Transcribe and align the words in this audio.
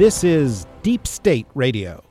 This 0.00 0.24
is 0.24 0.66
Deep 0.82 1.06
State 1.06 1.46
Radio, 1.54 2.02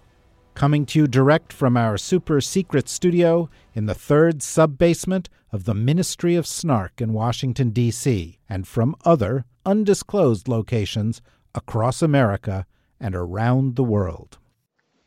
coming 0.54 0.86
to 0.86 1.00
you 1.00 1.08
direct 1.08 1.52
from 1.52 1.76
our 1.76 1.98
super 1.98 2.40
secret 2.40 2.88
studio 2.88 3.50
in 3.74 3.88
the 3.88 3.96
third 3.96 4.44
sub 4.44 4.78
basement 4.78 5.28
of 5.52 5.64
the 5.64 5.74
Ministry 5.74 6.36
of 6.36 6.46
Snark 6.46 7.02
in 7.02 7.14
Washington, 7.14 7.72
D.C., 7.72 8.38
and 8.48 8.68
from 8.68 8.96
other 9.06 9.46
undisclosed 9.66 10.48
locations 10.48 11.24
across 11.56 12.04
America 12.04 12.68
and 13.00 13.16
around 13.16 13.76
the 13.76 13.84
world. 13.84 14.38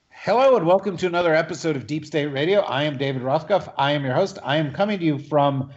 Hello, 0.09 0.57
and 0.57 0.67
welcome 0.67 0.97
to 0.97 1.07
another 1.07 1.37
episode 1.37 1.77
of 1.77 1.87
Deep 1.87 2.05
State 2.05 2.33
Radio. 2.33 2.63
I 2.63 2.83
am 2.83 2.99
David 2.99 3.23
Rothkopf. 3.23 3.73
I 3.79 3.93
am 3.93 4.05
your 4.05 4.15
host. 4.15 4.41
I 4.43 4.57
am 4.57 4.73
coming 4.73 4.99
to 4.99 5.05
you 5.05 5.19
from 5.21 5.71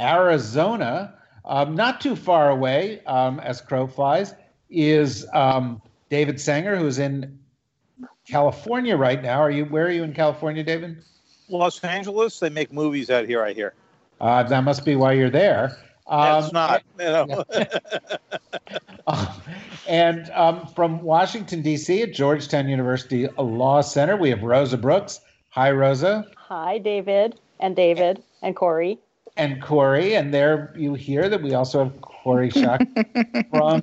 Arizona, 0.00 1.12
um, 1.44 1.74
not 1.74 2.00
too 2.00 2.16
far 2.16 2.48
away, 2.48 3.04
um, 3.04 3.38
as 3.38 3.60
crow 3.60 3.86
flies, 3.86 4.32
is 4.70 5.26
um, 5.34 5.82
David 6.10 6.40
Sanger, 6.40 6.76
who's 6.76 6.98
in 6.98 7.38
California 8.26 8.96
right 8.96 9.22
now. 9.22 9.40
Are 9.40 9.50
you? 9.50 9.64
Where 9.64 9.86
are 9.86 9.90
you 9.90 10.04
in 10.04 10.12
California, 10.12 10.62
David? 10.62 11.02
Los 11.48 11.82
Angeles. 11.82 12.38
They 12.38 12.50
make 12.50 12.72
movies 12.72 13.10
out 13.10 13.26
here. 13.26 13.42
I 13.42 13.52
hear. 13.52 13.74
Uh, 14.20 14.42
that 14.42 14.64
must 14.64 14.84
be 14.84 14.96
why 14.96 15.12
you're 15.12 15.30
there. 15.30 15.76
That's 16.08 16.46
um, 16.46 16.52
not. 16.52 16.82
You 16.98 17.04
know. 17.04 17.44
uh, 19.06 19.34
and 19.86 20.30
um, 20.30 20.66
from 20.68 21.02
Washington 21.02 21.62
D.C. 21.62 22.02
at 22.02 22.12
Georgetown 22.12 22.68
University 22.68 23.28
Law 23.38 23.80
Center, 23.80 24.16
we 24.16 24.30
have 24.30 24.42
Rosa 24.42 24.78
Brooks. 24.78 25.20
Hi, 25.50 25.70
Rosa. 25.70 26.26
Hi, 26.36 26.78
David, 26.78 27.38
and 27.60 27.76
David, 27.76 28.22
and 28.42 28.56
Kori. 28.56 28.98
And 29.36 29.62
Kori, 29.62 30.14
and 30.14 30.34
there 30.34 30.74
you 30.76 30.94
hear 30.94 31.28
that 31.28 31.42
we 31.42 31.54
also 31.54 31.84
have 31.84 32.00
Kori 32.00 32.50
Schake 32.50 33.50
from 33.50 33.82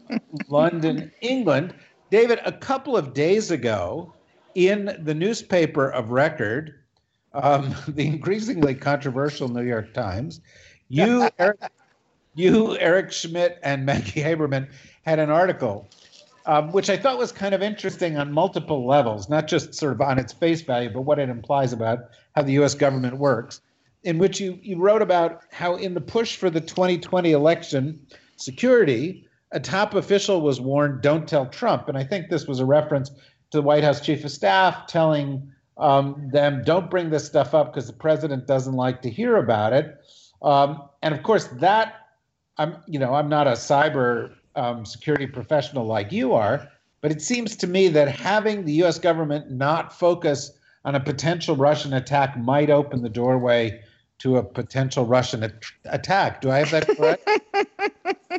London, 0.49 1.11
England. 1.21 1.73
David, 2.09 2.39
a 2.45 2.51
couple 2.51 2.95
of 2.95 3.13
days 3.13 3.51
ago, 3.51 4.13
in 4.53 4.97
the 5.03 5.13
newspaper 5.13 5.89
of 5.89 6.11
record, 6.11 6.75
um, 7.33 7.75
the 7.87 8.05
increasingly 8.05 8.75
controversial 8.75 9.47
New 9.47 9.63
York 9.63 9.93
Times, 9.93 10.41
you, 10.87 11.29
Eric, 11.39 11.59
you, 12.35 12.77
Eric 12.77 13.11
Schmitt, 13.11 13.59
and 13.63 13.85
Maggie 13.85 14.21
Haberman 14.21 14.69
had 15.03 15.19
an 15.19 15.29
article, 15.29 15.87
um, 16.45 16.71
which 16.71 16.89
I 16.89 16.97
thought 16.97 17.17
was 17.17 17.31
kind 17.31 17.55
of 17.55 17.63
interesting 17.63 18.17
on 18.17 18.31
multiple 18.31 18.85
levels, 18.85 19.29
not 19.29 19.47
just 19.47 19.73
sort 19.73 19.93
of 19.93 20.01
on 20.01 20.19
its 20.19 20.31
face 20.31 20.61
value, 20.61 20.91
but 20.91 21.01
what 21.01 21.17
it 21.17 21.29
implies 21.29 21.73
about 21.73 21.99
how 22.35 22.43
the 22.43 22.53
U.S. 22.53 22.75
government 22.75 23.17
works. 23.17 23.61
In 24.03 24.19
which 24.19 24.39
you, 24.39 24.59
you 24.61 24.77
wrote 24.77 25.01
about 25.01 25.41
how, 25.51 25.77
in 25.77 25.95
the 25.95 26.01
push 26.01 26.35
for 26.35 26.51
the 26.51 26.61
2020 26.61 27.31
election 27.31 27.99
security, 28.35 29.24
a 29.55 29.59
top 29.59 29.95
official 29.95 30.41
was 30.41 30.61
warned, 30.61 31.01
"Don't 31.01 31.27
tell 31.27 31.47
Trump." 31.47 31.87
And 31.89 31.97
I 31.97 32.03
think 32.03 32.29
this 32.29 32.45
was 32.45 32.59
a 32.59 32.65
reference 32.65 33.09
to 33.09 33.57
the 33.57 33.61
White 33.61 33.83
House 33.83 34.01
chief 34.01 34.23
of 34.25 34.31
staff 34.31 34.85
telling 34.85 35.51
um, 35.77 36.29
them, 36.31 36.61
"Don't 36.63 36.91
bring 36.91 37.09
this 37.09 37.25
stuff 37.25 37.55
up 37.55 37.73
because 37.73 37.87
the 37.87 37.93
president 37.93 38.45
doesn't 38.45 38.75
like 38.75 39.01
to 39.01 39.09
hear 39.09 39.37
about 39.37 39.73
it." 39.73 39.95
Um, 40.41 40.83
and 41.01 41.15
of 41.15 41.23
course, 41.23 41.47
that 41.59 41.95
I'm, 42.57 42.77
you 42.85 42.99
know, 42.99 43.15
I'm 43.15 43.29
not 43.29 43.47
a 43.47 43.51
cyber 43.51 44.33
um, 44.55 44.85
security 44.85 45.25
professional 45.25 45.85
like 45.85 46.11
you 46.11 46.33
are, 46.33 46.69
but 47.01 47.11
it 47.11 47.21
seems 47.21 47.55
to 47.57 47.67
me 47.67 47.87
that 47.89 48.09
having 48.09 48.65
the 48.65 48.73
U.S. 48.73 48.99
government 48.99 49.51
not 49.51 49.97
focus 49.97 50.51
on 50.83 50.95
a 50.95 50.99
potential 50.99 51.55
Russian 51.55 51.93
attack 51.93 52.37
might 52.37 52.69
open 52.69 53.01
the 53.01 53.09
doorway 53.09 53.81
to 54.19 54.37
a 54.37 54.43
potential 54.43 55.05
Russian 55.05 55.43
at- 55.43 55.63
attack. 55.85 56.41
Do 56.41 56.51
I 56.51 56.59
have 56.59 56.71
that 56.71 56.87
correct? 56.95 57.94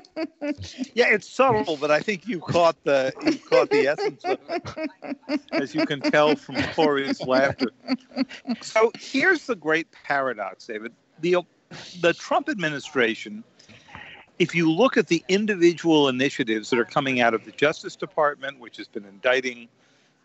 yeah, 0.95 1.13
it's 1.13 1.29
subtle, 1.29 1.77
but 1.77 1.91
I 1.91 2.01
think 2.01 2.27
you 2.27 2.41
caught 2.41 2.83
the 2.85 3.13
you 3.25 3.39
caught 3.39 3.71
the 3.71 3.87
essence 3.87 4.25
of 4.25 4.39
it, 4.49 5.41
as 5.53 5.75
you 5.75 5.87
can 5.87 6.01
tell 6.01 6.35
from 6.37 6.57
Kori's 6.57 7.21
laughter. 7.21 7.71
So 8.61 8.91
here's 8.99 9.47
the 9.47 9.57
great 9.57 9.87
paradox, 9.93 10.67
David. 10.67 10.93
The 11.21 11.39
the 12.01 12.13
Trump 12.15 12.49
administration, 12.49 13.45
if 14.39 14.55
you 14.55 14.71
look 14.71 14.97
at 14.97 15.09
the 15.09 15.25
individual 15.29 16.09
initiatives 16.09 16.71
that 16.71 16.79
are 16.79 16.85
coming 16.85 17.21
out 17.21 17.35
of 17.35 17.45
the 17.45 17.53
Justice 17.53 17.97
Department, 17.97 18.59
which 18.59 18.77
has 18.77 18.89
been 18.89 19.05
indicting 19.05 19.69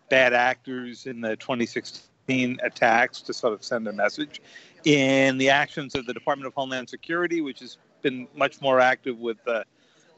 bad 0.10 0.34
actors 0.34 1.06
in 1.06 1.22
the 1.22 1.36
2016 1.38 2.60
attacks 2.64 3.22
to 3.22 3.34
sort 3.34 3.54
of 3.54 3.64
send 3.64 3.88
a 3.88 3.94
message, 3.94 4.42
in 4.84 5.38
the 5.38 5.50
actions 5.50 5.96
of 5.96 6.06
the 6.06 6.14
Department 6.14 6.48
of 6.48 6.54
Homeland 6.54 6.90
Security, 6.90 7.42
which 7.42 7.60
has 7.60 7.78
been 8.02 8.28
much 8.36 8.62
more 8.62 8.80
active 8.80 9.20
with 9.20 9.38
the 9.46 9.66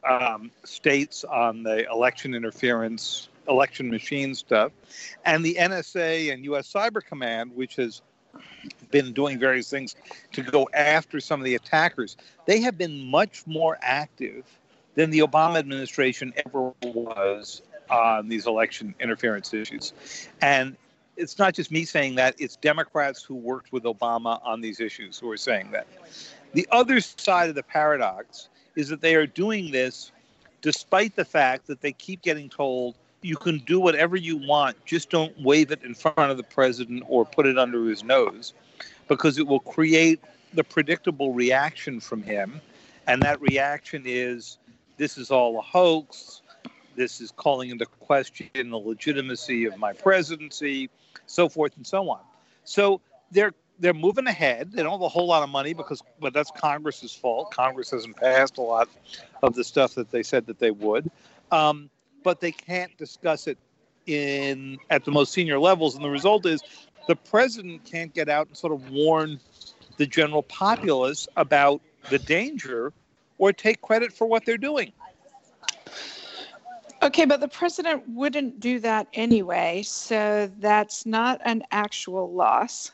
um, 0.08 0.52
states 0.64 1.24
on 1.24 1.64
the 1.64 1.90
election 1.90 2.34
interference, 2.34 3.30
election 3.48 3.90
machine 3.90 4.36
stuff, 4.36 4.72
and 5.26 5.44
the 5.44 5.56
NSA 5.56 6.34
and 6.34 6.44
U.S. 6.46 6.72
Cyber 6.72 7.04
Command, 7.04 7.56
which 7.56 7.76
has 7.78 8.02
been 8.92 9.14
doing 9.14 9.40
various 9.40 9.70
things 9.70 9.96
to 10.32 10.42
go 10.42 10.68
after 10.74 11.20
some 11.20 11.40
of 11.40 11.46
the 11.46 11.56
attackers. 11.56 12.18
They 12.46 12.62
have 12.62 12.78
been 12.78 13.06
much 13.06 13.46
more 13.46 13.78
active 13.82 14.46
than 14.96 15.10
the 15.10 15.20
Obama 15.20 15.58
administration 15.58 16.34
ever 16.46 16.72
was 16.84 17.62
on 17.90 18.30
these 18.30 18.48
election 18.48 18.96
interference 19.00 19.54
issues. 19.54 19.94
And 20.42 20.78
it's 21.18 21.38
not 21.38 21.54
just 21.54 21.72
me 21.72 21.86
saying 21.86 22.16
that, 22.16 22.36
it's 22.40 22.56
Democrats 22.56 23.22
who 23.24 23.36
worked 23.36 23.72
with 23.72 23.84
Obama 23.84 24.40
on 24.44 24.62
these 24.62 24.80
issues 24.80 25.20
who 25.20 25.30
are 25.32 25.38
saying 25.38 25.72
that. 25.72 25.88
The 26.54 26.68
other 26.72 27.00
side 27.00 27.50
of 27.50 27.56
the 27.56 27.64
paradox 27.64 28.50
is 28.76 28.90
that 28.90 29.02
they 29.02 29.16
are 29.16 29.28
doing 29.28 29.72
this 29.72 30.12
despite 30.62 31.16
the 31.16 31.26
fact 31.26 31.68
that 31.68 31.82
they 31.82 31.92
keep 31.92 32.22
getting 32.22 32.50
told 32.50 32.96
you 33.24 33.36
can 33.38 33.60
do 33.60 33.80
whatever 33.80 34.16
you 34.16 34.38
want, 34.38 34.84
just 34.86 35.10
don't 35.10 35.40
wave 35.42 35.72
it 35.72 35.82
in 35.84 35.96
front 35.96 36.32
of 36.32 36.38
the 36.38 36.44
president 36.44 37.04
or 37.08 37.26
put 37.26 37.46
it 37.46 37.58
under 37.58 37.88
his 37.88 38.04
nose, 38.04 38.54
because 39.08 39.38
it 39.38 39.48
will 39.48 39.62
create 39.62 40.20
the 40.54 40.64
predictable 40.64 41.34
reaction 41.34 42.00
from 42.00 42.22
him. 42.22 42.62
And 43.08 43.22
that 43.24 43.42
reaction 43.42 44.04
is 44.06 44.58
this 44.98 45.18
is 45.18 45.32
all 45.32 45.58
a 45.58 45.62
hoax. 45.62 46.42
This 46.96 47.22
is 47.22 47.32
calling 47.32 47.70
into 47.70 47.86
question 47.86 48.50
the 48.54 48.78
legitimacy 48.78 49.66
of 49.66 49.78
my 49.78 49.94
presidency, 49.94 50.90
so 51.26 51.50
forth 51.50 51.76
and 51.78 51.88
so 51.88 52.10
on. 52.10 52.20
So 52.66 53.02
they're 53.32 53.54
they're 53.84 53.94
moving 53.94 54.28
ahead. 54.28 54.72
They 54.72 54.82
don't 54.82 54.94
have 54.94 55.02
a 55.02 55.10
whole 55.10 55.28
lot 55.28 55.44
of 55.44 55.50
money 55.50 55.74
because, 55.74 56.02
but 56.22 56.34
that's 56.34 56.50
Congress's 56.52 57.14
fault. 57.14 57.52
Congress 57.52 57.92
hasn't 57.92 58.16
passed 58.16 58.58
a 58.58 58.62
lot 58.62 58.88
of 59.44 59.56
the 59.56 59.64
stuff 59.64 59.94
that 59.96 60.10
they 60.10 60.24
said 60.24 60.46
that 60.46 60.58
they 60.58 60.72
would. 60.72 61.12
Um, 61.52 61.90
but 62.24 62.40
they 62.40 62.54
can't 62.54 62.96
discuss 62.98 63.46
it 63.46 63.58
in 64.06 64.78
at 64.90 65.04
the 65.04 65.12
most 65.12 65.34
senior 65.34 65.60
levels, 65.60 65.96
and 65.96 66.04
the 66.04 66.10
result 66.10 66.46
is 66.46 66.64
the 67.10 67.16
president 67.18 67.84
can't 67.84 68.14
get 68.14 68.30
out 68.30 68.48
and 68.48 68.56
sort 68.56 68.72
of 68.72 68.90
warn 68.90 69.38
the 69.98 70.06
general 70.06 70.44
populace 70.44 71.28
about 71.36 71.82
the 72.10 72.20
danger 72.20 72.94
or 73.38 73.52
take 73.52 73.82
credit 73.82 74.14
for 74.14 74.28
what 74.28 74.46
they're 74.46 74.58
doing. 74.58 74.94
Okay, 77.02 77.26
but 77.26 77.42
the 77.42 77.50
president 77.50 78.08
wouldn't 78.08 78.62
do 78.62 78.80
that 78.80 79.08
anyway, 79.12 79.82
so 79.84 80.50
that's 80.60 81.06
not 81.06 81.42
an 81.44 81.64
actual 81.72 82.32
loss, 82.32 82.94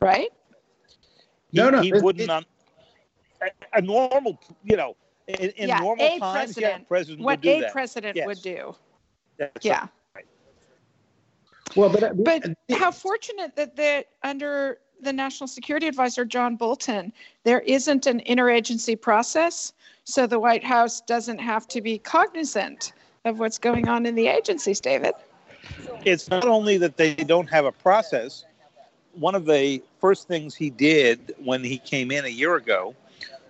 right? 0.00 0.30
No, 1.52 1.70
no, 1.70 1.80
he, 1.80 1.92
wouldn't. 1.92 2.30
It, 2.30 2.46
a, 3.42 3.78
a 3.78 3.80
normal, 3.80 4.38
you 4.64 4.76
know, 4.76 4.96
in, 5.26 5.50
in 5.50 5.68
yeah, 5.68 5.78
normal 5.78 6.04
a 6.04 6.18
times, 6.18 6.32
president, 6.32 6.80
yeah, 6.80 6.86
president 6.86 7.20
what 7.24 7.38
would 7.38 7.40
do 7.40 7.50
a 7.50 7.60
that. 7.60 7.72
president 7.72 8.16
yes. 8.16 8.26
would 8.26 8.42
do. 8.42 8.74
That's 9.38 9.64
yeah. 9.64 9.86
Right. 10.14 10.26
Well, 11.76 11.88
but 11.88 12.02
uh, 12.02 12.12
but 12.14 12.44
uh, 12.48 12.76
how 12.76 12.90
fortunate 12.90 13.56
that 13.56 13.76
that 13.76 14.06
under 14.22 14.78
the 15.00 15.12
national 15.12 15.48
security 15.48 15.88
advisor 15.88 16.24
John 16.24 16.56
Bolton, 16.56 17.12
there 17.44 17.60
isn't 17.60 18.06
an 18.06 18.20
interagency 18.20 19.00
process, 19.00 19.72
so 20.04 20.26
the 20.26 20.38
White 20.38 20.64
House 20.64 21.00
doesn't 21.00 21.38
have 21.38 21.66
to 21.68 21.80
be 21.80 21.98
cognizant 21.98 22.92
of 23.24 23.38
what's 23.38 23.58
going 23.58 23.88
on 23.88 24.06
in 24.06 24.14
the 24.14 24.26
agencies. 24.26 24.80
David, 24.80 25.14
it's 26.04 26.28
not 26.28 26.44
only 26.44 26.76
that 26.78 26.96
they 26.96 27.14
don't 27.14 27.48
have 27.48 27.64
a 27.64 27.72
process. 27.72 28.44
One 29.14 29.34
of 29.34 29.44
the 29.44 29.82
first 30.00 30.28
things 30.28 30.54
he 30.54 30.70
did 30.70 31.34
when 31.42 31.64
he 31.64 31.78
came 31.78 32.10
in 32.10 32.24
a 32.24 32.28
year 32.28 32.54
ago 32.54 32.94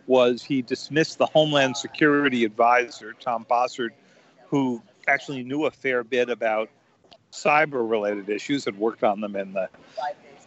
was 0.06 0.42
he 0.42 0.62
dismissed 0.62 1.18
the 1.18 1.26
Homeland 1.26 1.76
Security 1.76 2.44
advisor, 2.44 3.14
Tom 3.20 3.46
Bossert, 3.48 3.90
who 4.48 4.82
actually 5.06 5.42
knew 5.42 5.66
a 5.66 5.70
fair 5.70 6.02
bit 6.02 6.28
about 6.30 6.68
cyber 7.32 7.88
related 7.88 8.28
issues, 8.28 8.64
had 8.64 8.78
worked 8.78 9.04
on 9.04 9.20
them 9.20 9.36
in 9.36 9.52
the 9.52 9.68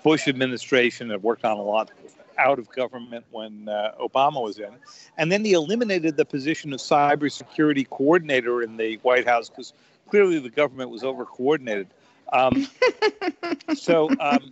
Bush 0.04 0.28
administration, 0.28 1.10
had 1.10 1.24
worked 1.24 1.46
on 1.46 1.58
a 1.58 1.62
lot 1.62 1.92
out 2.38 2.60
of 2.60 2.70
government 2.72 3.26
when 3.32 3.70
uh, 3.70 3.92
Obama 4.02 4.42
was 4.44 4.60
in. 4.60 4.72
And 5.18 5.32
then 5.32 5.46
he 5.46 5.54
eliminated 5.54 6.18
the 6.18 6.26
position 6.26 6.74
of 6.74 6.80
cybersecurity 6.80 7.90
coordinator 7.90 8.62
in 8.62 8.78
the 8.78 8.96
White 8.98 9.28
House 9.28 9.50
because 9.50 9.74
clearly 10.10 10.40
the 10.40 10.50
government 10.50 10.90
was 10.90 11.04
over 11.04 11.26
coordinated. 11.26 11.88
Um, 12.34 12.68
so, 13.76 14.10
um, 14.20 14.52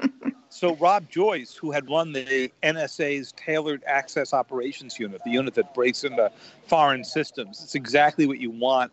so 0.50 0.76
Rob 0.76 1.10
Joyce, 1.10 1.54
who 1.54 1.72
had 1.72 1.90
run 1.90 2.14
the 2.14 2.52
NSA's 2.64 3.34
Tailored 3.34 3.84
Access 3.86 4.34
Operations 4.34 4.98
Unit, 5.00 5.22
the 5.26 5.32
unit 5.32 5.56
that 5.56 5.74
breaks 5.74 6.04
into 6.04 6.32
foreign 6.68 7.04
systems, 7.04 7.62
it's 7.62 7.76
exactly 7.76 8.28
what 8.28 8.40
you 8.40 8.52
want 8.52 8.92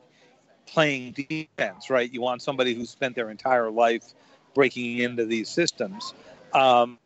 playing 0.67 1.13
defense, 1.13 1.91
right? 1.91 2.13
You 2.13 2.21
want 2.21 2.43
somebody 2.43 2.75
who 2.75 2.85
spent 2.85 3.15
their 3.15 3.31
entire 3.31 3.71
life 3.71 4.15
breaking 4.55 4.99
into 4.99 5.25
these 5.25 5.49
systems. 5.49 6.15
Um, 6.55 6.99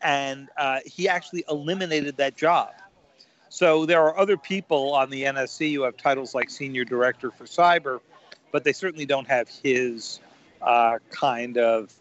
and 0.00 0.48
uh, 0.56 0.80
he 0.86 1.08
actually 1.08 1.44
eliminated 1.48 2.16
that 2.18 2.36
job. 2.36 2.70
So 3.48 3.86
there 3.86 4.02
are 4.02 4.18
other 4.18 4.36
people 4.36 4.94
on 4.94 5.10
the 5.10 5.24
NSC 5.24 5.74
who 5.74 5.82
have 5.82 5.96
titles 5.96 6.34
like 6.34 6.50
senior 6.50 6.84
director 6.84 7.30
for 7.30 7.44
cyber, 7.44 8.00
but 8.52 8.64
they 8.64 8.72
certainly 8.72 9.06
don't 9.06 9.28
have 9.28 9.48
his 9.48 10.20
uh, 10.64 10.98
kind 11.10 11.58
of 11.58 11.92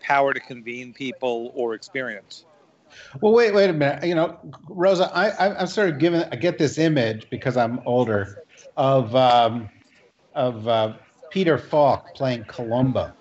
power 0.00 0.32
to 0.32 0.40
convene 0.40 0.92
people 0.92 1.52
or 1.54 1.74
experience. 1.74 2.44
Well, 3.20 3.32
wait, 3.32 3.54
wait 3.54 3.70
a 3.70 3.72
minute. 3.72 4.04
You 4.04 4.14
know, 4.14 4.38
Rosa, 4.68 5.10
I, 5.14 5.60
am 5.60 5.66
sort 5.66 5.90
of 5.90 5.98
given. 5.98 6.26
I 6.32 6.36
get 6.36 6.58
this 6.58 6.78
image 6.78 7.28
because 7.30 7.56
I'm 7.56 7.80
older 7.84 8.44
of 8.76 9.14
um, 9.14 9.68
of 10.34 10.66
uh, 10.66 10.94
Peter 11.30 11.58
Falk 11.58 12.14
playing 12.14 12.44
Columbo. 12.44 13.12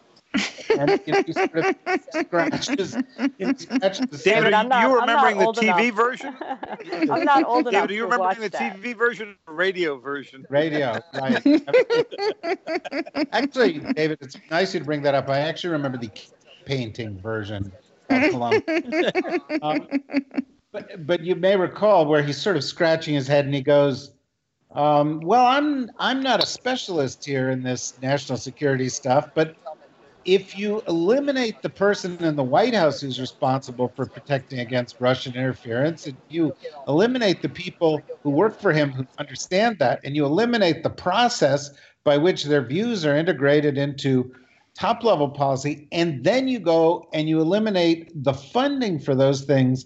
And 0.77 1.01
you 1.05 1.13
know, 1.13 1.23
he 1.25 1.33
sort 1.33 1.55
of 1.55 1.75
scratches, 2.11 2.97
he 3.37 3.53
scratches 3.53 4.23
David, 4.23 4.53
are 4.53 4.63
not- 4.63 4.81
you 4.81 4.99
I'm 4.99 5.01
remembering 5.01 5.37
the 5.37 5.45
TV 5.53 5.63
enough. 5.89 5.95
version? 5.95 6.35
I'm 7.11 7.23
not 7.23 7.43
old 7.45 7.67
enough 7.67 7.87
David, 7.87 7.89
are 7.89 7.93
you 7.93 7.99
to 7.99 8.03
remembering 8.05 8.27
watch 8.27 8.37
the 8.37 8.49
that. 8.49 8.77
TV 8.77 8.95
version 8.95 9.35
or 9.47 9.53
radio 9.53 9.97
version? 9.97 10.45
radio. 10.49 10.99
Right. 11.13 11.41
actually, 13.31 13.79
David, 13.79 14.17
it's 14.21 14.37
nice 14.51 14.73
you 14.73 14.83
bring 14.83 15.01
that 15.03 15.15
up. 15.15 15.29
I 15.29 15.39
actually 15.39 15.71
remember 15.71 15.97
the 15.97 16.09
painting 16.65 17.17
version 17.19 17.71
of 18.09 18.29
Columbo. 18.31 18.61
Um, 19.61 19.87
but, 20.71 21.05
but 21.07 21.21
you 21.21 21.35
may 21.35 21.55
recall 21.55 22.05
where 22.05 22.21
he's 22.21 22.37
sort 22.37 22.57
of 22.57 22.63
scratching 22.63 23.15
his 23.15 23.27
head 23.27 23.45
and 23.45 23.53
he 23.53 23.61
goes, 23.61 24.11
um, 24.75 25.21
"Well, 25.21 25.45
I'm 25.45 25.89
I'm 25.97 26.21
not 26.21 26.43
a 26.43 26.45
specialist 26.45 27.25
here 27.25 27.49
in 27.49 27.63
this 27.63 27.93
national 28.01 28.37
security 28.37 28.89
stuff, 28.89 29.29
but 29.33 29.55
if 30.27 30.59
you 30.59 30.83
eliminate 30.89 31.62
the 31.62 31.69
person 31.69 32.21
in 32.21 32.35
the 32.35 32.44
White 32.44 32.74
House 32.74 33.00
who's 33.00 33.19
responsible 33.19 33.88
for 33.95 34.06
protecting 34.06 34.59
against 34.59 34.97
Russian 35.00 35.33
interference, 35.33 36.06
and 36.06 36.18
you 36.27 36.53
eliminate 36.85 37.41
the 37.41 37.50
people 37.50 38.01
who 38.21 38.29
work 38.29 38.59
for 38.59 38.74
him 38.74 38.91
who 38.91 39.07
understand 39.18 39.79
that, 39.79 40.01
and 40.03 40.18
you 40.18 40.25
eliminate 40.25 40.83
the 40.83 40.89
process 40.89 41.71
by 42.03 42.18
which 42.18 42.44
their 42.44 42.62
views 42.62 43.06
are 43.06 43.15
integrated 43.15 43.77
into 43.77 44.35
top 44.75 45.01
level 45.03 45.29
policy, 45.29 45.88
and 45.94 46.24
then 46.25 46.50
you 46.50 46.59
go 46.59 47.07
and 47.13 47.30
you 47.30 47.39
eliminate 47.39 48.12
the 48.23 48.33
funding 48.33 49.00
for 49.00 49.15
those 49.15 49.44
things 49.45 49.85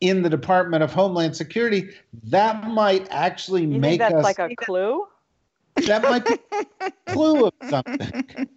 in 0.00 0.22
the 0.22 0.30
Department 0.30 0.84
of 0.84 0.92
Homeland 0.92 1.36
Security, 1.36 1.90
that 2.24 2.66
might 2.68 3.06
actually 3.10 3.62
You 3.62 3.80
make 3.80 4.00
think 4.00 4.00
that's 4.00 4.14
us 4.14 4.24
like 4.24 4.38
a 4.38 4.54
clue? 4.54 5.04
That 5.86 6.02
might 6.02 6.24
be 6.24 6.38
a 6.80 6.90
clue 7.12 7.46
of 7.46 7.52
something. 7.68 8.48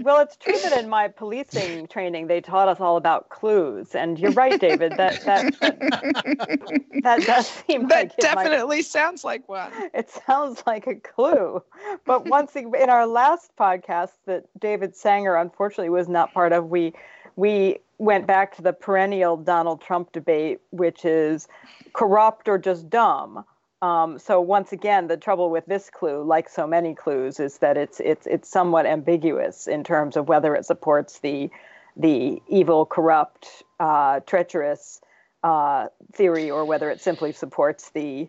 Well, 0.00 0.20
it's 0.20 0.36
true 0.36 0.58
that 0.64 0.76
in 0.82 0.88
my 0.88 1.06
policing 1.08 1.86
training 1.86 2.26
they 2.26 2.40
taught 2.40 2.68
us 2.68 2.80
all 2.80 2.96
about 2.96 3.28
clues, 3.28 3.94
and 3.94 4.18
you're 4.18 4.32
right, 4.32 4.60
David. 4.60 4.92
That 4.96 5.20
that 5.24 5.60
that, 5.60 6.82
that 7.02 7.22
does 7.24 7.46
seem 7.48 7.88
That 7.88 7.94
like 7.96 8.06
it 8.18 8.34
might- 8.34 8.44
definitely 8.44 8.82
sounds 8.82 9.24
like 9.24 9.48
one. 9.48 9.70
it 9.94 10.10
sounds 10.26 10.62
like 10.66 10.86
a 10.86 10.96
clue. 10.96 11.62
But 12.04 12.26
once 12.28 12.56
in 12.56 12.74
our 12.90 13.06
last 13.06 13.52
podcast 13.56 14.12
that 14.26 14.44
David 14.58 14.96
Sanger 14.96 15.36
unfortunately 15.36 15.90
was 15.90 16.08
not 16.08 16.32
part 16.34 16.52
of, 16.52 16.68
we 16.68 16.92
we 17.36 17.78
went 17.98 18.26
back 18.26 18.54
to 18.56 18.62
the 18.62 18.72
perennial 18.72 19.36
Donald 19.36 19.80
Trump 19.80 20.10
debate, 20.12 20.60
which 20.70 21.04
is 21.04 21.46
corrupt 21.92 22.48
or 22.48 22.58
just 22.58 22.90
dumb. 22.90 23.44
Um, 23.82 24.18
so 24.20 24.40
once 24.40 24.72
again, 24.72 25.08
the 25.08 25.16
trouble 25.16 25.50
with 25.50 25.66
this 25.66 25.90
clue, 25.90 26.22
like 26.22 26.48
so 26.48 26.66
many 26.68 26.94
clues, 26.94 27.40
is 27.40 27.58
that 27.58 27.76
it's 27.76 28.00
it's 28.00 28.26
it's 28.28 28.48
somewhat 28.48 28.86
ambiguous 28.86 29.66
in 29.66 29.82
terms 29.84 30.16
of 30.16 30.28
whether 30.28 30.54
it 30.54 30.64
supports 30.64 31.18
the 31.18 31.50
the 31.96 32.40
evil, 32.48 32.86
corrupt, 32.86 33.64
uh, 33.80 34.20
treacherous 34.20 35.00
uh, 35.42 35.88
theory 36.12 36.50
or 36.50 36.64
whether 36.64 36.90
it 36.90 37.00
simply 37.00 37.32
supports 37.32 37.90
the 37.90 38.28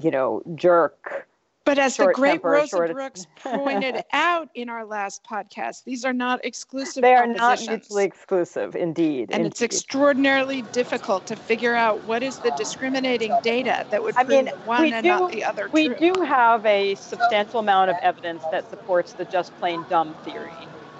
you 0.00 0.10
know 0.10 0.42
jerk 0.54 1.28
But 1.66 1.78
as 1.78 1.96
the 1.96 2.06
great 2.14 2.30
temper, 2.34 2.50
Rosa 2.52 2.68
short- 2.68 2.92
Brooks 2.92 3.26
pointed 3.42 4.02
out 4.12 4.48
in 4.54 4.68
our 4.68 4.86
last 4.86 5.22
podcast, 5.28 5.82
these 5.84 6.04
are 6.04 6.12
not 6.12 6.42
exclusive 6.44 7.02
They 7.02 7.14
are 7.14 7.26
not 7.26 7.60
mutually 7.66 8.04
exclusive, 8.04 8.76
indeed. 8.76 9.30
and 9.32 9.44
it's 9.44 9.60
extraordinarily 9.60 10.62
difficult 10.62 11.26
to 11.26 11.36
figure 11.36 11.74
out 11.74 12.04
what 12.04 12.22
is 12.22 12.38
the 12.38 12.52
discriminating 12.56 13.36
data 13.42 13.84
that 13.90 14.00
would 14.02 14.14
I 14.16 14.22
mean, 14.22 14.48
one 14.64 14.92
and 14.92 15.02
do- 15.02 15.08
not 15.08 15.32
the 15.32 15.42
other 15.44 15.68
we 15.72 15.88
true. 15.88 16.12
do 16.14 16.22
have 16.22 16.64
a 16.64 16.94
substantial 16.94 17.58
amount 17.60 17.90
of 17.90 17.96
evidence 18.00 18.44
that 18.52 18.70
supports 18.70 19.14
the 19.14 19.24
just 19.24 19.52
plain 19.58 19.84
dumb 19.90 20.14
theory. 20.24 20.52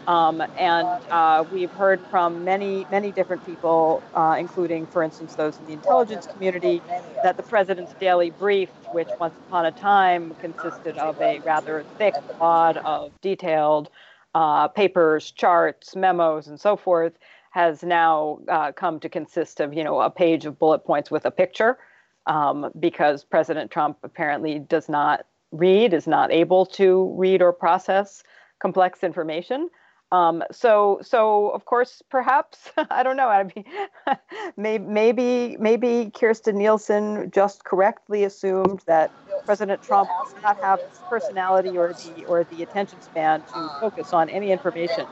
Um, 0.06 0.40
and 0.56 0.86
uh, 1.10 1.44
we've 1.52 1.70
heard 1.70 2.00
from 2.10 2.44
many, 2.44 2.86
many 2.90 3.10
different 3.10 3.44
people, 3.44 4.02
uh, 4.14 4.36
including, 4.38 4.86
for 4.86 5.02
instance, 5.02 5.34
those 5.34 5.58
in 5.58 5.66
the 5.66 5.72
intelligence 5.72 6.26
community, 6.26 6.80
that 7.24 7.36
the 7.36 7.42
president's 7.42 7.92
daily 7.94 8.30
brief, 8.30 8.68
which 8.92 9.08
once 9.18 9.34
upon 9.48 9.66
a 9.66 9.72
time 9.72 10.34
consisted 10.40 10.96
of 10.98 11.20
a 11.20 11.40
rather 11.40 11.84
thick 11.98 12.14
wad 12.38 12.76
of 12.78 13.10
detailed 13.20 13.90
uh, 14.34 14.68
papers, 14.68 15.32
charts, 15.32 15.96
memos, 15.96 16.46
and 16.46 16.60
so 16.60 16.76
forth, 16.76 17.14
has 17.50 17.82
now 17.82 18.38
uh, 18.48 18.70
come 18.70 19.00
to 19.00 19.08
consist 19.08 19.60
of, 19.60 19.74
you 19.74 19.82
know, 19.82 20.00
a 20.00 20.10
page 20.10 20.44
of 20.44 20.58
bullet 20.58 20.84
points 20.84 21.10
with 21.10 21.24
a 21.24 21.30
picture, 21.30 21.78
um, 22.26 22.70
because 22.78 23.24
President 23.24 23.70
Trump 23.70 23.98
apparently 24.02 24.58
does 24.58 24.88
not 24.88 25.26
read, 25.52 25.94
is 25.94 26.06
not 26.06 26.30
able 26.30 26.66
to 26.66 27.12
read 27.16 27.42
or 27.42 27.52
process 27.52 28.22
complex 28.60 29.02
information. 29.02 29.68
Um, 30.16 30.42
so, 30.50 30.98
so 31.02 31.50
of 31.50 31.64
course, 31.66 32.02
perhaps 32.10 32.70
I 32.90 33.02
don't 33.02 33.16
know. 33.16 33.28
I 33.28 33.44
mean, 33.44 33.64
maybe, 34.56 34.84
maybe, 34.84 35.56
maybe 35.58 36.10
Kirstjen 36.14 36.54
Nielsen 36.54 37.30
just 37.30 37.64
correctly 37.64 38.24
assumed 38.24 38.80
that 38.86 39.10
President 39.44 39.82
Trump 39.82 40.08
does 40.08 40.42
not 40.42 40.56
have 40.62 40.78
the 40.78 41.00
personality 41.10 41.76
or 41.76 41.92
the 41.92 42.24
or 42.26 42.44
the 42.44 42.62
attention 42.62 43.00
span 43.02 43.40
to 43.40 43.70
focus 43.80 44.12
on 44.12 44.28
any 44.30 44.50
information 44.50 45.06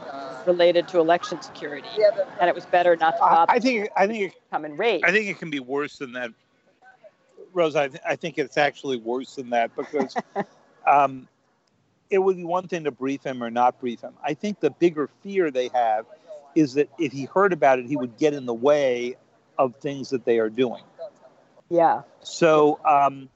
related 0.46 0.88
to 0.88 0.98
election 0.98 1.40
security, 1.42 1.88
and 2.40 2.48
it 2.48 2.54
was 2.54 2.66
better 2.66 2.96
not 2.96 3.12
to 3.12 3.20
bother 3.20 3.52
I 3.52 3.58
think 3.60 3.88
I 3.96 4.06
think 4.06 4.32
it, 4.32 4.32
come 4.50 4.64
and 4.64 4.78
raid. 4.78 5.04
I 5.04 5.12
think 5.12 5.28
it 5.28 5.38
can 5.38 5.50
be 5.50 5.60
worse 5.60 5.98
than 5.98 6.12
that, 6.14 6.30
Rose. 7.52 7.76
I, 7.76 7.88
th- 7.88 8.02
I 8.08 8.16
think 8.16 8.38
it's 8.38 8.56
actually 8.56 8.96
worse 8.96 9.34
than 9.34 9.50
that 9.50 9.70
because 9.76 10.16
um, 10.86 11.28
it 12.14 12.22
would 12.22 12.36
be 12.36 12.44
one 12.44 12.68
thing 12.68 12.84
to 12.84 12.92
brief 12.92 13.24
him 13.24 13.42
or 13.42 13.50
not 13.50 13.80
brief 13.80 14.00
him. 14.00 14.14
I 14.22 14.34
think 14.34 14.60
the 14.60 14.70
bigger 14.70 15.10
fear 15.24 15.50
they 15.50 15.68
have 15.74 16.06
is 16.54 16.74
that 16.74 16.88
if 16.96 17.10
he 17.10 17.24
heard 17.24 17.52
about 17.52 17.80
it, 17.80 17.86
he 17.86 17.96
would 17.96 18.16
get 18.16 18.34
in 18.34 18.46
the 18.46 18.54
way 18.54 19.16
of 19.58 19.74
things 19.76 20.10
that 20.10 20.24
they 20.24 20.38
are 20.38 20.48
doing. 20.48 20.84
yeah, 21.68 22.02
So, 22.22 22.78
um, 22.84 23.28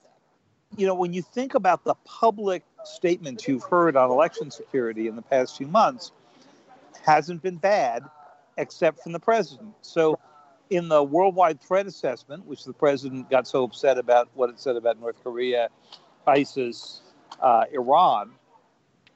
you 0.77 0.87
know, 0.87 0.95
when 0.95 1.13
you 1.13 1.23
think 1.23 1.55
about 1.55 1.83
the 1.83 1.97
public 2.05 2.63
statements 2.85 3.49
you've 3.49 3.65
heard 3.65 3.97
on 3.97 4.11
election 4.11 4.53
security 4.53 5.09
in 5.09 5.17
the 5.17 5.23
past 5.23 5.57
few 5.57 5.67
months, 5.67 6.13
hasn't 7.05 7.43
been 7.43 7.57
bad, 7.57 8.05
except 8.59 9.03
from 9.03 9.11
the 9.11 9.19
president. 9.19 9.75
So, 9.83 10.21
in 10.71 10.89
the 10.89 11.03
worldwide 11.03 11.61
threat 11.61 11.89
assessment, 11.89 12.47
which 12.47 12.63
the 12.63 12.73
president 12.73 13.29
got 13.29 13.49
so 13.49 13.65
upset 13.65 13.99
about 13.99 14.29
what 14.35 14.51
it 14.51 14.61
said 14.61 14.77
about 14.77 15.01
North 15.01 15.17
Korea, 15.25 15.69
ISIS, 16.29 17.01
uh, 17.41 17.65
Iran, 17.73 18.31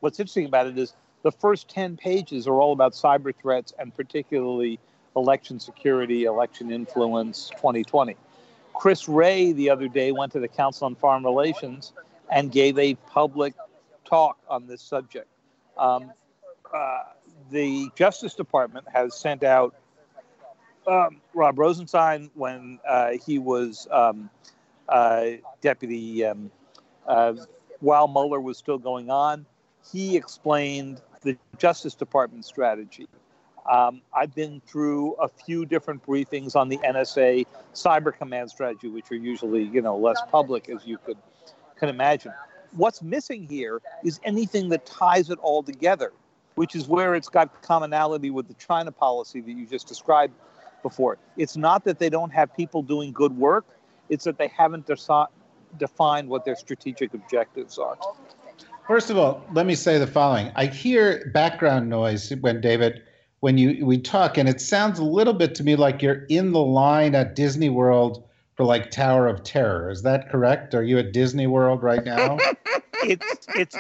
what's 0.02 0.18
interesting 0.18 0.47
about 0.47 0.66
it 0.66 0.76
is 0.76 0.94
the 1.23 1.30
first 1.30 1.68
10 1.68 1.97
pages 1.97 2.49
are 2.49 2.61
all 2.61 2.73
about 2.73 2.92
cyber 2.92 3.32
threats 3.35 3.73
and 3.78 3.94
particularly 3.94 4.80
election 5.14 5.61
security, 5.61 6.25
election 6.25 6.73
influence 6.73 7.50
2020. 7.50 8.16
Chris 8.75 9.09
Wray 9.09 9.52
the 9.52 9.71
other 9.71 9.87
day 9.87 10.11
went 10.11 10.32
to 10.32 10.40
the 10.40 10.49
Council 10.49 10.87
on 10.87 10.97
Foreign 10.97 11.23
Relations 11.23 11.92
and 12.30 12.50
gave 12.50 12.76
a 12.78 12.94
public 12.94 13.54
talk 14.04 14.38
on 14.49 14.66
this 14.66 14.82
subject. 14.82 15.28
Um, 15.78 16.12
uh, 16.75 17.02
the 17.52 17.88
Justice 17.94 18.35
Department 18.35 18.87
has 18.92 19.14
sent 19.14 19.44
out 19.44 19.76
um, 20.88 21.21
Rob 21.32 21.61
Rosenstein 21.61 22.28
when 22.35 22.80
uh, 22.88 23.12
he 23.25 23.38
was 23.38 23.87
um, 23.92 24.30
uh, 24.88 25.26
deputy 25.61 26.25
um, 26.25 26.50
uh, 27.06 27.35
while 27.78 28.09
Mueller 28.09 28.40
was 28.40 28.59
still 28.59 28.78
going 28.78 29.09
on. 29.09 29.47
He 29.90 30.16
explained 30.16 31.00
the 31.22 31.36
Justice 31.58 31.94
Department 31.94 32.44
strategy. 32.44 33.08
Um, 33.70 34.02
I've 34.14 34.34
been 34.34 34.60
through 34.66 35.14
a 35.14 35.28
few 35.28 35.64
different 35.64 36.04
briefings 36.04 36.56
on 36.56 36.68
the 36.68 36.78
NSA 36.78 37.46
Cyber 37.74 38.16
Command 38.16 38.50
strategy, 38.50 38.88
which 38.88 39.10
are 39.12 39.16
usually, 39.16 39.62
you 39.62 39.80
know, 39.80 39.96
less 39.96 40.20
public, 40.30 40.68
as 40.68 40.84
you 40.84 40.98
could 40.98 41.16
can 41.76 41.88
imagine. 41.88 42.32
What's 42.72 43.02
missing 43.02 43.46
here 43.48 43.80
is 44.04 44.20
anything 44.24 44.68
that 44.70 44.86
ties 44.86 45.30
it 45.30 45.38
all 45.40 45.62
together, 45.62 46.12
which 46.54 46.74
is 46.74 46.88
where 46.88 47.14
it's 47.14 47.28
got 47.28 47.62
commonality 47.62 48.30
with 48.30 48.48
the 48.48 48.54
China 48.54 48.92
policy 48.92 49.40
that 49.40 49.50
you 49.50 49.66
just 49.66 49.88
described 49.88 50.32
before. 50.82 51.18
It's 51.36 51.56
not 51.56 51.84
that 51.84 51.98
they 51.98 52.08
don't 52.08 52.30
have 52.30 52.54
people 52.56 52.82
doing 52.82 53.12
good 53.12 53.36
work; 53.36 53.64
it's 54.08 54.24
that 54.24 54.38
they 54.38 54.48
haven't 54.48 54.86
deci- 54.86 55.28
defined 55.78 56.28
what 56.28 56.44
their 56.44 56.56
strategic 56.56 57.14
objectives 57.14 57.78
are. 57.78 57.96
First 58.86 59.10
of 59.10 59.18
all, 59.18 59.44
let 59.52 59.66
me 59.66 59.74
say 59.74 59.98
the 59.98 60.06
following. 60.06 60.50
I 60.56 60.66
hear 60.66 61.30
background 61.32 61.88
noise 61.88 62.32
when 62.40 62.60
David 62.60 63.02
when 63.40 63.58
you 63.58 63.84
we 63.84 63.98
talk 63.98 64.38
and 64.38 64.48
it 64.48 64.60
sounds 64.60 64.98
a 64.98 65.04
little 65.04 65.34
bit 65.34 65.54
to 65.56 65.64
me 65.64 65.76
like 65.76 66.02
you're 66.02 66.24
in 66.28 66.52
the 66.52 66.60
line 66.60 67.14
at 67.14 67.34
Disney 67.34 67.68
World 67.68 68.24
for 68.54 68.64
like 68.64 68.90
Tower 68.90 69.26
of 69.26 69.42
Terror. 69.42 69.90
Is 69.90 70.02
that 70.02 70.30
correct? 70.30 70.74
Are 70.74 70.82
you 70.82 70.98
at 70.98 71.12
Disney 71.12 71.46
World 71.46 71.82
right 71.82 72.04
now? 72.04 72.38
it's 73.04 73.46
it's 73.56 73.76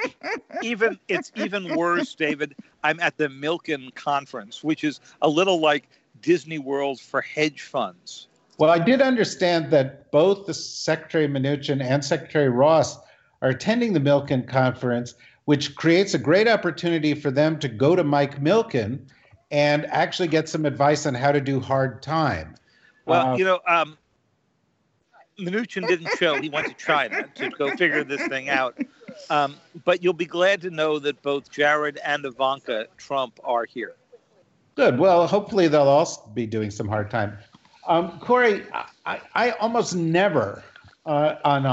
even 0.62 0.98
it's 1.08 1.32
even 1.36 1.76
worse, 1.76 2.14
David. 2.14 2.54
I'm 2.84 3.00
at 3.00 3.16
the 3.16 3.28
Milken 3.28 3.94
conference, 3.94 4.62
which 4.64 4.84
is 4.84 5.00
a 5.20 5.28
little 5.28 5.60
like 5.60 5.88
Disney 6.20 6.58
World 6.58 7.00
for 7.00 7.20
hedge 7.20 7.62
funds. 7.62 8.28
Well, 8.58 8.70
I 8.70 8.78
did 8.78 9.00
understand 9.00 9.72
that 9.72 10.10
both 10.12 10.46
the 10.46 10.54
Secretary 10.54 11.26
Mnuchin 11.26 11.82
and 11.82 12.04
Secretary 12.04 12.48
Ross 12.48 12.98
are 13.42 13.50
attending 13.50 13.92
the 13.92 14.00
Milken 14.00 14.48
conference, 14.48 15.14
which 15.44 15.74
creates 15.74 16.14
a 16.14 16.18
great 16.18 16.48
opportunity 16.48 17.12
for 17.12 17.30
them 17.30 17.58
to 17.58 17.68
go 17.68 17.94
to 17.94 18.04
Mike 18.04 18.40
Milken 18.40 19.00
and 19.50 19.84
actually 19.86 20.28
get 20.28 20.48
some 20.48 20.64
advice 20.64 21.04
on 21.04 21.14
how 21.14 21.32
to 21.32 21.40
do 21.40 21.60
hard 21.60 22.02
time. 22.02 22.54
Well, 23.04 23.32
Uh, 23.32 23.36
you 23.36 23.44
know, 23.44 23.60
um, 23.68 23.98
Mnuchin 25.38 25.86
didn't 25.86 26.08
show. 26.18 26.40
He 26.40 26.48
went 26.48 26.68
to 26.68 26.74
China 26.74 27.28
to 27.34 27.50
go 27.50 27.76
figure 27.76 28.04
this 28.04 28.26
thing 28.28 28.48
out. 28.48 28.78
Um, 29.28 29.56
but 29.84 30.02
you'll 30.02 30.12
be 30.12 30.24
glad 30.26 30.62
to 30.62 30.70
know 30.70 30.98
that 31.00 31.20
both 31.22 31.50
Jared 31.50 31.98
and 31.98 32.24
Ivanka 32.24 32.86
Trump 32.96 33.40
are 33.44 33.64
here. 33.64 33.94
Good. 34.74 34.98
Well, 34.98 35.26
hopefully 35.26 35.68
they'll 35.68 35.82
also 35.82 36.26
be 36.32 36.46
doing 36.46 36.70
some 36.70 36.88
hard 36.88 37.10
time. 37.10 37.36
Um, 37.86 38.18
Kori, 38.20 38.62
I, 39.04 39.20
I 39.34 39.50
almost 39.52 39.94
never 39.96 40.62
uh, 41.04 41.34
on 41.44 41.66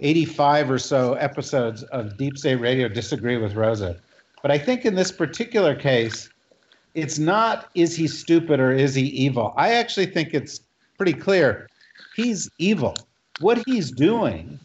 185 0.00 0.70
or 0.70 0.78
so 0.78 1.14
episodes 1.14 1.82
of 1.84 2.16
Deep 2.16 2.38
State 2.38 2.56
Radio 2.56 2.86
disagree 2.86 3.36
with 3.36 3.56
Rosa. 3.56 3.96
But 4.42 4.52
I 4.52 4.58
think 4.58 4.84
in 4.84 4.94
this 4.94 5.10
particular 5.10 5.74
case, 5.74 6.28
it's 6.94 7.18
not 7.18 7.68
is 7.74 7.96
he 7.96 8.06
stupid 8.06 8.60
or 8.60 8.70
is 8.70 8.94
he 8.94 9.06
evil? 9.06 9.52
I 9.56 9.74
actually 9.74 10.06
think 10.06 10.34
it's 10.34 10.60
pretty 10.98 11.14
clear 11.14 11.68
he's 12.14 12.48
evil. 12.58 12.94
What 13.40 13.60
he's 13.66 13.90
doing, 13.90 14.60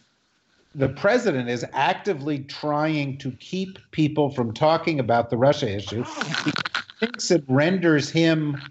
the 0.75 0.89
president 0.89 1.49
is 1.49 1.65
actively 1.73 2.39
trying 2.43 3.17
to 3.17 3.31
keep 3.31 3.79
people 3.89 4.29
from 4.29 4.53
talking 4.53 4.99
about 4.99 5.31
the 5.31 5.37
Russia 5.37 5.67
issue. 5.67 6.03
He 6.45 6.51
thinks 6.99 7.31
it 7.31 7.43
renders 7.47 8.07
him 8.07 8.61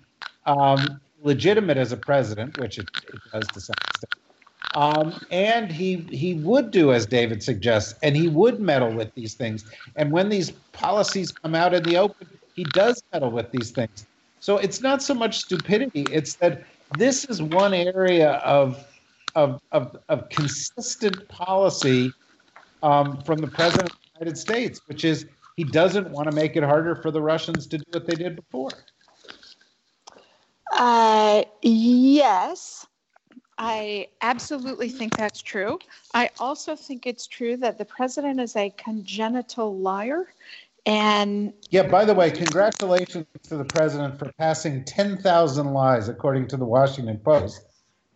um, 0.47 1.01
legitimate 1.23 1.77
as 1.77 1.91
a 1.91 1.97
president, 1.97 2.59
which 2.61 2.79
it, 2.79 2.89
it 3.09 3.21
does 3.33 3.49
to 3.49 3.61
some 3.61 3.75
extent. 3.89 4.22
Um, 4.75 5.21
and 5.31 5.71
he 5.71 5.97
he 6.11 6.35
would 6.35 6.71
do 6.71 6.93
as 6.93 7.05
David 7.05 7.43
suggests, 7.43 7.95
and 8.03 8.17
he 8.17 8.29
would 8.29 8.61
meddle 8.61 8.93
with 8.93 9.15
these 9.15 9.35
things. 9.35 9.65
And 9.97 10.11
when 10.11 10.29
these 10.29 10.51
policies 10.73 11.31
come 11.31 11.55
out 11.55 11.75
in 11.75 11.83
the 11.83 11.99
open, 11.99 12.27
he 12.55 12.65
does 12.65 13.03
meddle 13.13 13.31
with 13.31 13.51
these 13.51 13.71
things. 13.71 14.07
So 14.41 14.57
it's 14.57 14.81
not 14.81 15.03
so 15.03 15.15
much 15.15 15.39
stupidity; 15.41 16.07
it's 16.11 16.37
that 16.37 16.65
this 16.97 17.25
is 17.27 17.43
one 17.43 17.75
area 17.75 18.33
of 18.45 18.85
of 19.35 19.61
of, 19.73 19.97
of 20.09 20.29
consistent 20.31 21.29
policy 21.29 22.13
um, 22.83 23.21
from 23.23 23.39
the 23.39 23.49
president 23.49 23.91
of 23.91 23.99
the 23.99 24.21
United 24.21 24.39
States, 24.39 24.81
which 24.87 25.05
is 25.05 25.27
he 25.57 25.65
doesn't 25.65 26.11
want 26.11 26.31
to 26.31 26.35
make 26.35 26.57
it 26.57 26.63
harder 26.63 26.97
for 26.97 27.11
the 27.11 27.21
Russians 27.21 27.67
to 27.69 27.79
do 27.79 27.85
what 27.91 28.07
they 28.07 28.15
did 28.15 28.37
before. 28.37 28.71
Uh, 30.73 31.45
yes, 31.61 32.87
I 33.65 34.09
absolutely 34.23 34.89
think 34.89 35.15
that's 35.17 35.41
true. 35.41 35.79
I 36.15 36.31
also 36.41 36.75
think 36.75 37.07
it's 37.07 37.29
true 37.29 37.57
that 37.59 37.79
the 37.79 37.85
president 37.85 38.41
is 38.41 38.57
a 38.57 38.71
congenital 38.71 39.79
liar. 39.79 40.27
And 40.85 41.53
Yeah, 41.71 41.85
by 41.85 42.05
the 42.05 42.13
way, 42.13 42.33
congratulations 42.33 43.25
to 43.45 43.57
the 43.57 43.65
president 43.65 44.19
for 44.19 44.33
passing 44.37 44.83
10,000 44.85 45.73
lies, 45.73 46.09
according 46.09 46.49
to 46.49 46.57
the 46.57 46.65
Washington 46.65 47.19
Post, 47.19 47.63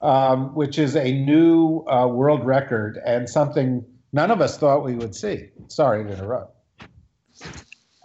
um, 0.00 0.52
which 0.56 0.80
is 0.80 0.96
a 0.96 1.12
new 1.12 1.84
uh, 1.86 2.08
world 2.08 2.44
record 2.44 2.98
and 3.06 3.30
something 3.30 3.84
none 4.12 4.32
of 4.32 4.40
us 4.40 4.58
thought 4.58 4.84
we 4.84 4.96
would 4.96 5.14
see. 5.14 5.50
Sorry 5.68 6.02
to 6.02 6.10
interrupt. 6.10 6.56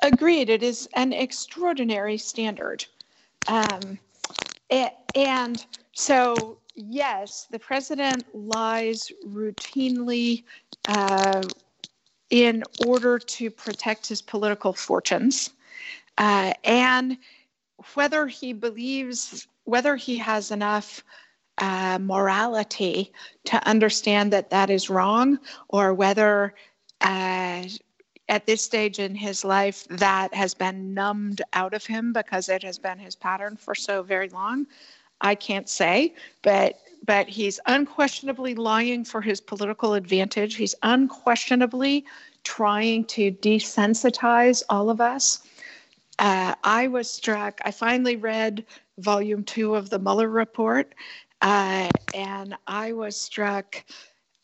agreed, 0.04 0.52
it 0.52 0.62
is 0.62 0.88
an 0.94 1.12
extraordinary 1.12 2.20
standard. 2.20 2.86
Um, 3.48 3.98
a- 4.72 4.94
and 5.16 5.66
so, 5.94 6.58
yes, 6.76 7.48
the 7.52 7.60
president 7.60 8.24
lies 8.34 9.12
routinely 9.28 10.44
uh, 10.88 11.42
in 12.30 12.64
order 12.88 13.20
to 13.20 13.52
protect 13.52 14.08
his 14.08 14.22
political 14.22 14.74
fortunes. 14.74 15.52
Uh, 16.18 16.54
and 16.64 17.18
whether 17.94 18.28
he 18.28 18.54
believes, 18.54 19.48
whether 19.66 19.96
he 19.96 20.18
has 20.18 20.52
enough 20.52 21.04
uh, 21.58 22.00
morality 22.02 23.12
to 23.46 23.68
understand 23.68 24.32
that 24.34 24.50
that 24.50 24.70
is 24.70 24.90
wrong, 24.90 25.38
or 25.70 25.94
whether 25.94 26.54
uh, 27.02 27.64
at 28.30 28.46
this 28.46 28.64
stage 28.64 29.00
in 29.00 29.14
his 29.14 29.44
life 29.44 29.86
that 29.90 30.34
has 30.34 30.54
been 30.54 30.94
numbed 30.94 31.42
out 31.54 31.74
of 31.74 31.86
him 31.86 32.14
because 32.14 32.48
it 32.48 32.64
has 32.64 32.80
been 32.80 32.98
his 32.98 33.16
pattern 33.16 33.58
for 33.58 33.76
so 33.76 34.02
very 34.02 34.30
long, 34.30 34.66
I 35.22 35.36
can't 35.36 35.70
say. 35.70 36.14
But 36.42 36.80
but 37.04 37.28
he's 37.28 37.60
unquestionably 37.66 38.54
lying 38.54 39.04
for 39.04 39.22
his 39.22 39.42
political 39.42 39.96
advantage. 39.96 40.56
He's 40.56 40.76
unquestionably 40.84 42.06
trying 42.44 43.06
to 43.06 43.32
desensitize 43.32 44.62
all 44.70 44.90
of 44.90 45.02
us. 45.02 45.42
Uh, 46.20 46.54
I 46.64 46.88
was 46.88 47.10
struck. 47.10 47.60
I 47.66 47.72
finally 47.72 48.16
read 48.16 48.66
volume 49.00 49.44
two 49.44 49.76
of 49.76 49.90
the 49.90 49.98
Mueller 49.98 50.30
report, 50.30 50.94
uh, 51.42 51.90
and 52.14 52.56
I 52.68 52.94
was 52.94 53.20
struck 53.20 53.84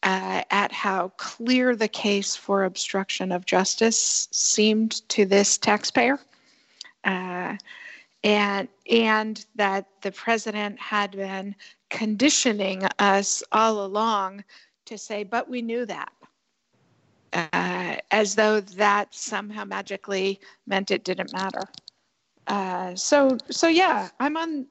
uh, 0.02 0.42
at 0.50 0.72
how 0.72 1.10
clear 1.18 1.76
the 1.76 1.88
case 1.88 2.36
for 2.36 2.64
obstruction 2.64 3.32
of 3.32 3.46
justice 3.46 4.28
seemed 4.32 5.08
to 5.10 5.26
this 5.26 5.58
taxpayer. 5.58 6.20
And 8.24 8.68
and 8.90 9.46
that 9.56 9.86
the 10.02 10.12
president 10.12 10.80
had 10.80 11.12
been 11.12 11.56
conditioning 11.90 12.84
us 13.00 13.44
all 13.52 13.86
along 13.86 14.44
to 14.86 14.98
say, 14.98 15.24
but 15.24 15.50
we 15.50 15.62
knew 15.62 15.86
that, 15.86 16.12
uh, 17.34 17.98
as 18.12 18.36
though 18.36 18.60
that 18.62 19.14
somehow 19.14 19.66
magically 19.66 20.40
meant 20.66 20.92
it 20.92 21.04
didn't 21.04 21.32
matter. 21.34 21.64
Uh, 22.48 22.96
so 22.96 23.38
so 23.50 23.68
yeah, 23.68 24.10
I'm 24.20 24.38
on. 24.38 24.68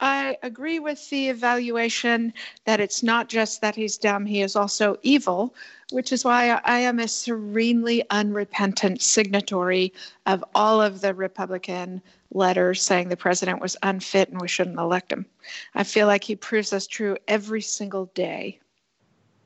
I 0.00 0.38
agree 0.42 0.78
with 0.78 1.10
the 1.10 1.28
evaluation 1.28 2.32
that 2.64 2.80
it's 2.80 3.02
not 3.02 3.28
just 3.28 3.60
that 3.60 3.76
he's 3.76 3.98
dumb; 3.98 4.24
he 4.24 4.40
is 4.40 4.56
also 4.56 4.96
evil, 5.02 5.54
which 5.92 6.10
is 6.10 6.24
why 6.24 6.58
I 6.64 6.78
am 6.78 6.98
a 6.98 7.06
serenely 7.06 8.02
unrepentant 8.10 9.02
signatory 9.02 9.92
of 10.24 10.42
all 10.54 10.80
of 10.80 11.02
the 11.02 11.12
Republican 11.12 12.00
letters 12.32 12.80
saying 12.80 13.08
the 13.08 13.16
president 13.16 13.60
was 13.60 13.76
unfit 13.82 14.30
and 14.30 14.40
we 14.40 14.48
shouldn't 14.48 14.78
elect 14.78 15.12
him. 15.12 15.26
I 15.74 15.84
feel 15.84 16.06
like 16.06 16.24
he 16.24 16.36
proves 16.36 16.72
us 16.72 16.86
true 16.86 17.18
every 17.28 17.60
single 17.60 18.06
day. 18.14 18.58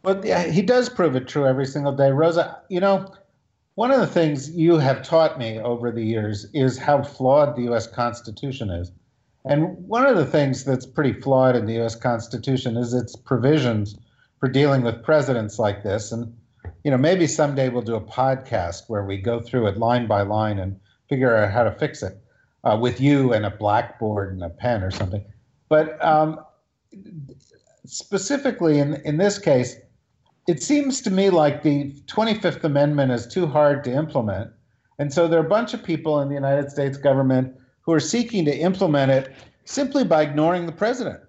Well, 0.04 0.24
yeah, 0.24 0.44
he 0.44 0.62
does 0.62 0.88
prove 0.88 1.16
it 1.16 1.26
true 1.26 1.46
every 1.46 1.66
single 1.66 1.92
day. 1.92 2.10
Rosa, 2.10 2.58
you 2.68 2.78
know, 2.78 3.12
one 3.74 3.90
of 3.90 3.98
the 3.98 4.06
things 4.06 4.50
you 4.50 4.78
have 4.78 5.02
taught 5.02 5.36
me 5.38 5.58
over 5.58 5.90
the 5.90 6.04
years 6.04 6.46
is 6.52 6.78
how 6.78 7.02
flawed 7.02 7.56
the 7.56 7.62
U.S. 7.62 7.88
Constitution 7.88 8.70
is. 8.70 8.92
And 9.44 9.76
one 9.86 10.06
of 10.06 10.16
the 10.16 10.24
things 10.24 10.64
that's 10.64 10.86
pretty 10.86 11.12
flawed 11.12 11.54
in 11.54 11.66
the 11.66 11.74
U.S. 11.74 11.94
Constitution 11.94 12.76
is 12.76 12.94
its 12.94 13.14
provisions 13.14 13.96
for 14.40 14.48
dealing 14.48 14.82
with 14.82 15.02
presidents 15.02 15.58
like 15.58 15.82
this. 15.82 16.12
And, 16.12 16.34
you 16.82 16.90
know, 16.90 16.96
maybe 16.96 17.26
someday 17.26 17.68
we'll 17.68 17.82
do 17.82 17.94
a 17.94 18.00
podcast 18.00 18.84
where 18.88 19.04
we 19.04 19.18
go 19.18 19.40
through 19.40 19.66
it 19.66 19.76
line 19.76 20.06
by 20.06 20.22
line 20.22 20.58
and 20.58 20.80
figure 21.08 21.36
out 21.36 21.52
how 21.52 21.64
to 21.64 21.72
fix 21.72 22.02
it 22.02 22.18
uh, 22.64 22.78
with 22.80 23.00
you 23.00 23.34
and 23.34 23.44
a 23.44 23.50
blackboard 23.50 24.32
and 24.32 24.42
a 24.42 24.48
pen 24.48 24.82
or 24.82 24.90
something. 24.90 25.24
But 25.68 26.02
um, 26.02 26.40
specifically 27.84 28.78
in, 28.78 28.94
in 29.04 29.18
this 29.18 29.38
case, 29.38 29.76
it 30.48 30.62
seems 30.62 31.02
to 31.02 31.10
me 31.10 31.28
like 31.30 31.62
the 31.62 31.92
25th 32.06 32.64
Amendment 32.64 33.12
is 33.12 33.26
too 33.26 33.46
hard 33.46 33.84
to 33.84 33.92
implement. 33.92 34.50
And 34.98 35.12
so 35.12 35.28
there 35.28 35.40
are 35.40 35.46
a 35.46 35.48
bunch 35.48 35.74
of 35.74 35.82
people 35.82 36.20
in 36.20 36.28
the 36.28 36.34
United 36.34 36.70
States 36.70 36.96
government 36.96 37.54
who 37.84 37.92
are 37.92 38.00
seeking 38.00 38.44
to 38.46 38.56
implement 38.56 39.10
it 39.10 39.32
simply 39.64 40.04
by 40.04 40.22
ignoring 40.22 40.66
the 40.66 40.72
president. 40.72 41.20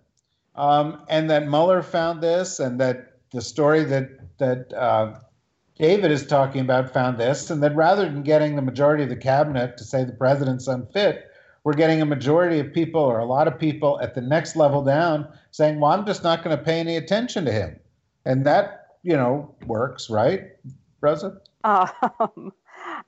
Um, 0.56 1.02
and 1.10 1.30
that 1.30 1.48
Mueller 1.48 1.84
found 1.84 2.22
this, 2.22 2.60
and 2.60 2.80
that 2.80 3.14
the 3.32 3.42
story 3.42 3.84
that 3.84 4.38
that 4.38 4.74
uh, 4.74 5.16
David 5.78 6.12
is 6.12 6.26
talking 6.26 6.62
about 6.62 6.94
found 6.94 7.18
this, 7.18 7.50
and 7.50 7.62
that 7.62 7.76
rather 7.76 8.06
than 8.06 8.24
getting 8.24 8.56
the 8.56 8.62
majority 8.62 9.04
of 9.04 9.10
the 9.10 9.18
cabinet 9.18 9.78
to 9.78 9.84
say 9.84 10.06
the 10.06 10.14
president's 10.14 10.68
unfit, 10.68 11.30
we're 11.66 11.74
getting 11.74 12.02
a 12.02 12.06
majority 12.06 12.60
of 12.60 12.74
people 12.74 13.02
or 13.02 13.20
a 13.20 13.26
lot 13.26 13.48
of 13.48 13.60
people 13.60 14.00
at 14.02 14.16
the 14.16 14.22
next 14.22 14.56
level 14.56 14.82
down 14.82 15.28
saying, 15.52 15.80
"Well, 15.80 15.92
I'm 15.92 16.06
just 16.06 16.24
not 16.24 16.44
going 16.44 16.58
to 16.58 16.64
pay 16.64 16.80
any 16.80 16.96
attention 16.96 17.44
to 17.46 17.52
him," 17.52 17.78
and 18.24 18.46
that 18.46 18.98
you 19.04 19.18
know 19.18 19.54
works, 19.66 20.10
right, 20.10 20.52
Rosa? 21.02 21.38
Um, 21.66 22.54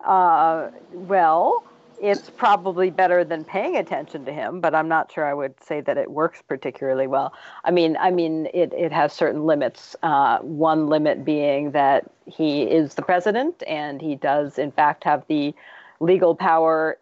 uh, 0.06 0.70
well, 0.92 1.64
it's 2.00 2.30
probably 2.30 2.90
better 2.90 3.24
than 3.24 3.44
paying 3.44 3.76
attention 3.76 4.26
to 4.26 4.32
him, 4.32 4.62
but 4.62 4.76
I'm 4.76 4.88
not 4.88 5.12
sure 5.12 5.26
I 5.26 5.34
would 5.34 5.62
say 5.64 5.82
that 5.82 5.98
it 5.98 6.12
works 6.12 6.42
particularly 6.48 7.08
well. 7.08 7.34
I 7.64 7.72
mean, 7.72 7.98
I 8.00 8.12
mean, 8.12 8.48
it, 8.54 8.74
it 8.74 8.92
has 8.92 9.14
certain 9.14 9.46
limits. 9.46 9.96
Uh, 10.04 10.40
one 10.40 10.88
limit 10.88 11.26
being 11.26 11.72
that 11.72 12.10
he 12.26 12.64
is 12.64 12.96
the 12.96 13.02
president, 13.02 13.64
and 13.68 14.02
he 14.02 14.16
does, 14.16 14.60
in 14.60 14.72
fact, 14.72 15.04
have 15.06 15.24
the 15.28 15.56
legal 16.00 16.36
power 16.36 16.98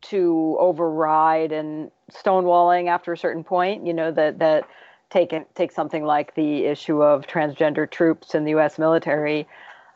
to 0.00 0.56
override 0.60 1.50
and 1.50 1.90
stonewalling 2.12 2.88
after 2.88 3.12
a 3.12 3.18
certain 3.18 3.44
point. 3.44 3.86
You 3.86 3.94
know 3.94 4.12
that 4.12 4.38
that 4.38 4.68
take 5.10 5.34
take 5.54 5.72
something 5.72 6.04
like 6.04 6.34
the 6.34 6.66
issue 6.66 7.02
of 7.02 7.26
transgender 7.26 7.90
troops 7.90 8.34
in 8.34 8.44
the 8.44 8.50
U.S. 8.50 8.78
military 8.78 9.46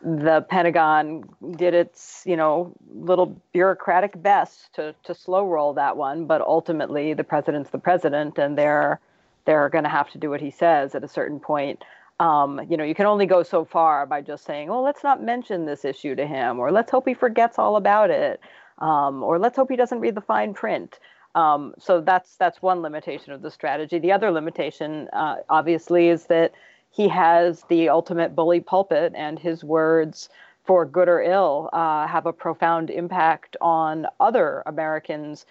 the 0.03 0.43
Pentagon 0.49 1.25
did 1.57 1.75
its, 1.75 2.23
you 2.27 2.37
know, 2.37 2.73
little 2.93 3.41
bureaucratic 3.53 4.21
best 4.21 4.73
to 4.75 4.95
to 5.05 5.15
slow 5.15 5.47
roll 5.47 5.75
that 5.75 5.97
one, 5.97 6.27
but 6.27 6.41
ultimately 6.41 7.15
the 7.15 7.25
president's 7.25 7.71
the 7.71 7.79
president, 7.79 8.39
and 8.39 8.59
they're 8.59 9.01
they're 9.45 9.69
going 9.69 9.85
to 9.85 9.91
have 9.91 10.11
to 10.11 10.19
do 10.19 10.31
what 10.31 10.41
he 10.41 10.51
says 10.51 10.95
at 10.95 11.05
a 11.05 11.09
certain 11.09 11.41
point. 11.41 11.85
Um, 12.21 12.61
you 12.69 12.77
know, 12.77 12.85
you 12.85 12.95
can 12.95 13.07
only 13.07 13.27
go 13.27 13.43
so 13.43 13.65
far 13.65 14.07
by 14.07 14.21
just 14.21 14.45
saying, 14.45 14.69
"Well, 14.69 14.83
let's 14.83 15.05
not 15.05 15.23
mention 15.23 15.67
this 15.67 15.85
issue 15.85 16.15
to 16.17 16.27
him," 16.27 16.59
or 16.59 16.73
"Let's 16.73 16.91
hope 16.91 17.07
he 17.07 17.15
forgets 17.15 17.59
all 17.59 17.77
about 17.77 18.11
it," 18.11 18.41
um, 18.79 19.23
or 19.23 19.39
"Let's 19.39 19.57
hope 19.57 19.71
he 19.71 19.77
doesn't 19.77 20.01
read 20.01 20.17
the 20.17 20.21
fine 20.21 20.53
print." 20.53 20.99
Um, 21.35 21.75
so 21.79 22.01
that's 22.01 22.37
that's 22.37 22.61
one 22.61 22.83
limitation 22.83 23.33
of 23.33 23.43
the 23.43 23.51
strategy. 23.51 23.99
The 23.99 24.13
other 24.13 24.31
limitation, 24.33 25.09
uh, 25.13 25.37
obviously, 25.49 26.09
is 26.09 26.27
that 26.27 26.53
he 26.93 27.09
has 27.09 27.65
the 27.69 27.89
ultimate 27.89 28.37
bully 28.37 28.61
pulpit, 28.61 29.13
and 29.17 29.39
his 29.39 29.65
words, 29.65 30.29
for 30.65 30.85
good 30.85 31.09
or 31.09 31.21
ill, 31.23 31.71
uh, 31.73 32.07
have 32.07 32.27
a 32.27 32.33
profound 32.33 32.91
impact 32.91 33.57
on 33.61 34.07
other 34.21 34.63
Americans 34.67 35.45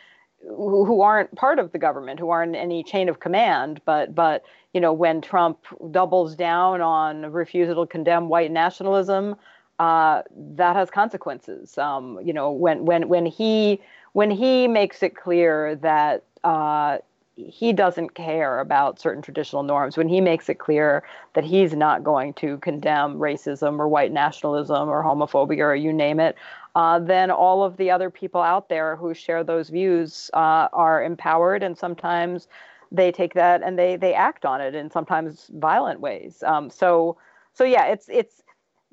who, 0.47 0.85
who 0.85 1.01
aren't 1.01 1.35
part 1.35 1.59
of 1.59 1.71
the 1.71 1.79
government, 1.79 2.19
who 2.19 2.29
aren't 2.29 2.55
in 2.55 2.61
any 2.61 2.83
chain 2.83 3.09
of 3.09 3.19
command. 3.19 3.81
But 3.85 4.15
but 4.15 4.43
you 4.73 4.79
know, 4.79 4.93
when 4.93 5.19
Trump 5.19 5.57
doubles 5.91 6.35
down 6.35 6.79
on 6.79 7.31
refusal 7.31 7.85
to 7.85 7.91
condemn 7.91 8.29
white 8.29 8.51
nationalism, 8.51 9.35
uh, 9.79 10.21
that 10.55 10.75
has 10.75 10.91
consequences. 10.91 11.77
Um, 11.77 12.19
you 12.23 12.33
know, 12.33 12.51
when 12.51 12.85
when 12.85 13.07
when 13.09 13.25
he 13.25 13.81
when 14.13 14.29
he 14.29 14.67
makes 14.67 15.01
it 15.01 15.15
clear 15.15 15.75
that 15.77 16.23
uh, 16.43 16.99
he 17.35 17.73
doesn't 17.73 18.13
care 18.13 18.59
about 18.59 18.99
certain 18.99 19.21
traditional 19.21 19.63
norms 19.63 19.97
when 19.97 20.09
he 20.09 20.21
makes 20.21 20.49
it 20.49 20.59
clear 20.59 21.03
that 21.33 21.43
he's 21.43 21.73
not 21.73 22.03
going 22.03 22.33
to 22.33 22.57
condemn 22.57 23.17
racism 23.17 23.79
or 23.79 23.87
white 23.87 24.11
nationalism 24.11 24.89
or 24.89 25.03
homophobia 25.03 25.59
or 25.59 25.75
you 25.75 25.93
name 25.93 26.19
it 26.19 26.35
uh, 26.75 26.99
then 26.99 27.29
all 27.29 27.63
of 27.63 27.77
the 27.77 27.91
other 27.91 28.09
people 28.09 28.41
out 28.41 28.69
there 28.69 28.95
who 28.95 29.13
share 29.13 29.43
those 29.43 29.69
views 29.69 30.29
uh, 30.33 30.67
are 30.73 31.03
empowered 31.03 31.63
and 31.63 31.77
sometimes 31.77 32.47
they 32.91 33.11
take 33.11 33.33
that 33.33 33.61
and 33.63 33.77
they 33.77 33.95
they 33.95 34.13
act 34.13 34.45
on 34.45 34.61
it 34.61 34.75
in 34.75 34.89
sometimes 34.89 35.49
violent 35.53 35.99
ways. 35.99 36.43
Um, 36.43 36.69
so 36.69 37.17
so 37.53 37.63
yeah 37.63 37.85
it's 37.87 38.09
it's 38.09 38.41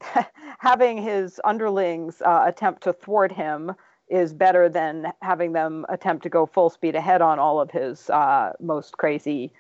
having 0.59 1.03
his 1.03 1.41
underlings 1.45 2.23
uh, 2.23 2.45
attempt 2.47 2.83
to 2.85 2.93
thwart 2.93 3.33
him 3.33 3.73
is 4.11 4.33
better 4.33 4.69
than 4.69 5.13
having 5.23 5.53
them 5.53 5.85
attempt 5.89 6.23
to 6.23 6.29
go 6.29 6.47
full 6.47 6.71
speed 6.71 6.95
ahead 6.95 7.23
on 7.23 7.39
all 7.39 7.61
of 7.61 7.71
his 7.71 8.11
uh, 8.11 8.53
most 8.61 8.97
crazy 8.99 9.53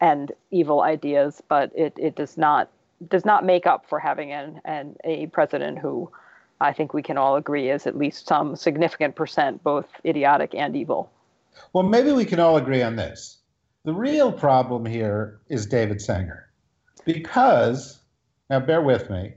and 0.00 0.32
evil 0.50 0.82
ideas. 0.82 1.42
But 1.48 1.72
it, 1.74 1.94
it 1.98 2.16
does 2.16 2.36
not 2.36 2.70
does 3.08 3.24
not 3.24 3.44
make 3.44 3.66
up 3.66 3.86
for 3.88 3.98
having 3.98 4.32
an, 4.32 4.60
an 4.64 4.96
a 5.04 5.26
president 5.28 5.78
who 5.78 6.10
I 6.60 6.72
think 6.72 6.94
we 6.94 7.02
can 7.02 7.18
all 7.18 7.36
agree 7.36 7.70
is 7.70 7.86
at 7.86 7.96
least 7.96 8.26
some 8.26 8.56
significant 8.56 9.16
percent 9.16 9.62
both 9.62 9.86
idiotic 10.04 10.54
and 10.54 10.76
evil. 10.76 11.10
Well, 11.72 11.84
maybe 11.84 12.12
we 12.12 12.24
can 12.24 12.40
all 12.40 12.56
agree 12.56 12.82
on 12.82 12.96
this. 12.96 13.38
The 13.84 13.92
real 13.92 14.32
problem 14.32 14.86
here 14.86 15.40
is 15.48 15.66
David 15.66 16.00
Sanger. 16.00 16.48
Because, 17.04 18.00
now 18.48 18.60
bear 18.60 18.80
with 18.80 19.10
me, 19.10 19.34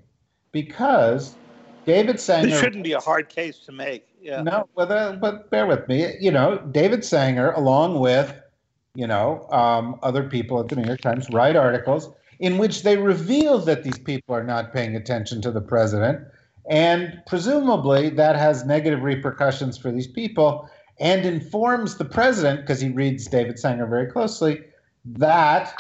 because 0.52 1.36
David 1.86 2.20
Sanger. 2.20 2.50
This 2.50 2.60
shouldn't 2.60 2.84
be 2.84 2.94
a 2.94 3.00
hard 3.00 3.30
case 3.30 3.60
to 3.60 3.72
make. 3.72 4.07
Yeah. 4.20 4.42
No, 4.42 4.68
but, 4.76 4.92
uh, 4.92 5.14
but 5.14 5.50
bear 5.52 5.68
with 5.68 5.88
me. 5.88 6.16
You 6.20 6.32
know, 6.32 6.58
David 6.72 7.06
Sanger, 7.06 7.52
along 7.52 8.00
with, 8.00 8.34
you 8.96 9.08
know, 9.08 9.48
um, 9.52 10.00
other 10.04 10.24
people 10.24 10.60
at 10.60 10.68
the 10.68 10.76
New 10.76 10.86
York 10.86 11.02
Times, 11.02 11.28
write 11.32 11.56
articles 11.56 12.10
in 12.40 12.58
which 12.58 12.84
they 12.84 12.98
reveal 12.98 13.60
that 13.60 13.84
these 13.84 13.98
people 13.98 14.36
are 14.36 14.44
not 14.44 14.74
paying 14.74 14.96
attention 14.96 15.42
to 15.42 15.52
the 15.52 15.62
president. 15.62 16.20
And 16.70 17.22
presumably 17.26 18.10
that 18.10 18.36
has 18.36 18.66
negative 18.66 19.02
repercussions 19.02 19.78
for 19.78 19.92
these 19.92 20.08
people 20.08 20.70
and 21.00 21.26
informs 21.26 21.98
the 21.98 22.06
president, 22.06 22.62
because 22.62 22.82
he 22.82 22.90
reads 22.90 23.28
David 23.28 23.60
Sanger 23.60 23.86
very 23.86 24.08
closely, 24.08 24.62
that 25.06 25.80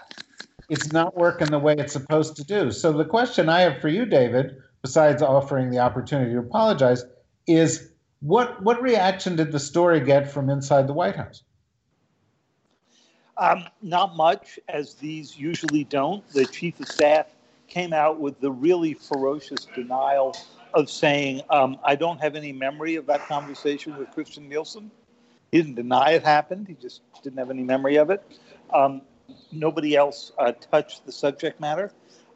it's 0.70 0.92
not 0.92 1.18
working 1.18 1.48
the 1.48 1.60
way 1.60 1.76
it's 1.78 1.94
supposed 1.94 2.36
to 2.36 2.44
do. 2.44 2.72
So 2.72 2.94
the 2.94 3.06
question 3.06 3.50
I 3.50 3.62
have 3.62 3.82
for 3.82 3.88
you, 3.88 4.06
David, 4.06 4.56
besides 4.82 5.22
offering 5.22 5.72
the 5.72 5.80
opportunity 5.80 6.34
to 6.34 6.40
apologize, 6.40 7.04
is 7.48 7.92
what 8.22 8.62
what 8.64 8.82
reaction 8.82 9.36
did 9.36 9.52
the 9.52 9.60
story 9.60 10.00
get 10.00 10.32
from 10.32 10.50
inside 10.50 10.88
the 10.88 10.94
White 10.94 11.16
House? 11.16 11.44
Um, 13.38 13.66
not 13.84 14.16
much, 14.16 14.60
as 14.68 14.96
these 14.96 15.38
usually 15.38 15.84
don't. 15.84 16.28
The 16.30 16.46
chief 16.46 16.80
of 16.80 16.88
staff 16.88 17.28
came 17.68 17.94
out 17.94 18.20
with 18.20 18.40
the 18.40 18.52
really 18.52 18.96
ferocious 18.96 19.68
denial 19.76 20.36
of 20.74 20.90
saying, 20.90 21.42
um, 21.50 21.78
"I 21.84 21.96
don't 21.96 22.20
have 22.20 22.36
any 22.36 22.52
memory 22.52 22.96
of 22.96 23.06
that 23.06 23.28
conversation 23.28 23.96
with 23.98 24.10
Kirstjen 24.10 24.48
Nielsen." 24.48 24.90
He 25.52 25.62
didn't 25.62 25.76
deny 25.76 26.12
it 26.12 26.24
happened. 26.24 26.68
He 26.68 26.74
just 26.74 27.02
didn't 27.24 27.38
have 27.38 27.52
any 27.52 27.64
memory 27.64 27.98
of 27.98 28.10
it. 28.10 28.24
Um, 28.74 29.02
nobody 29.52 29.96
else 29.96 30.32
uh, 30.38 30.54
touched 30.54 31.06
the 31.06 31.12
subject 31.12 31.60
matter. 31.60 31.92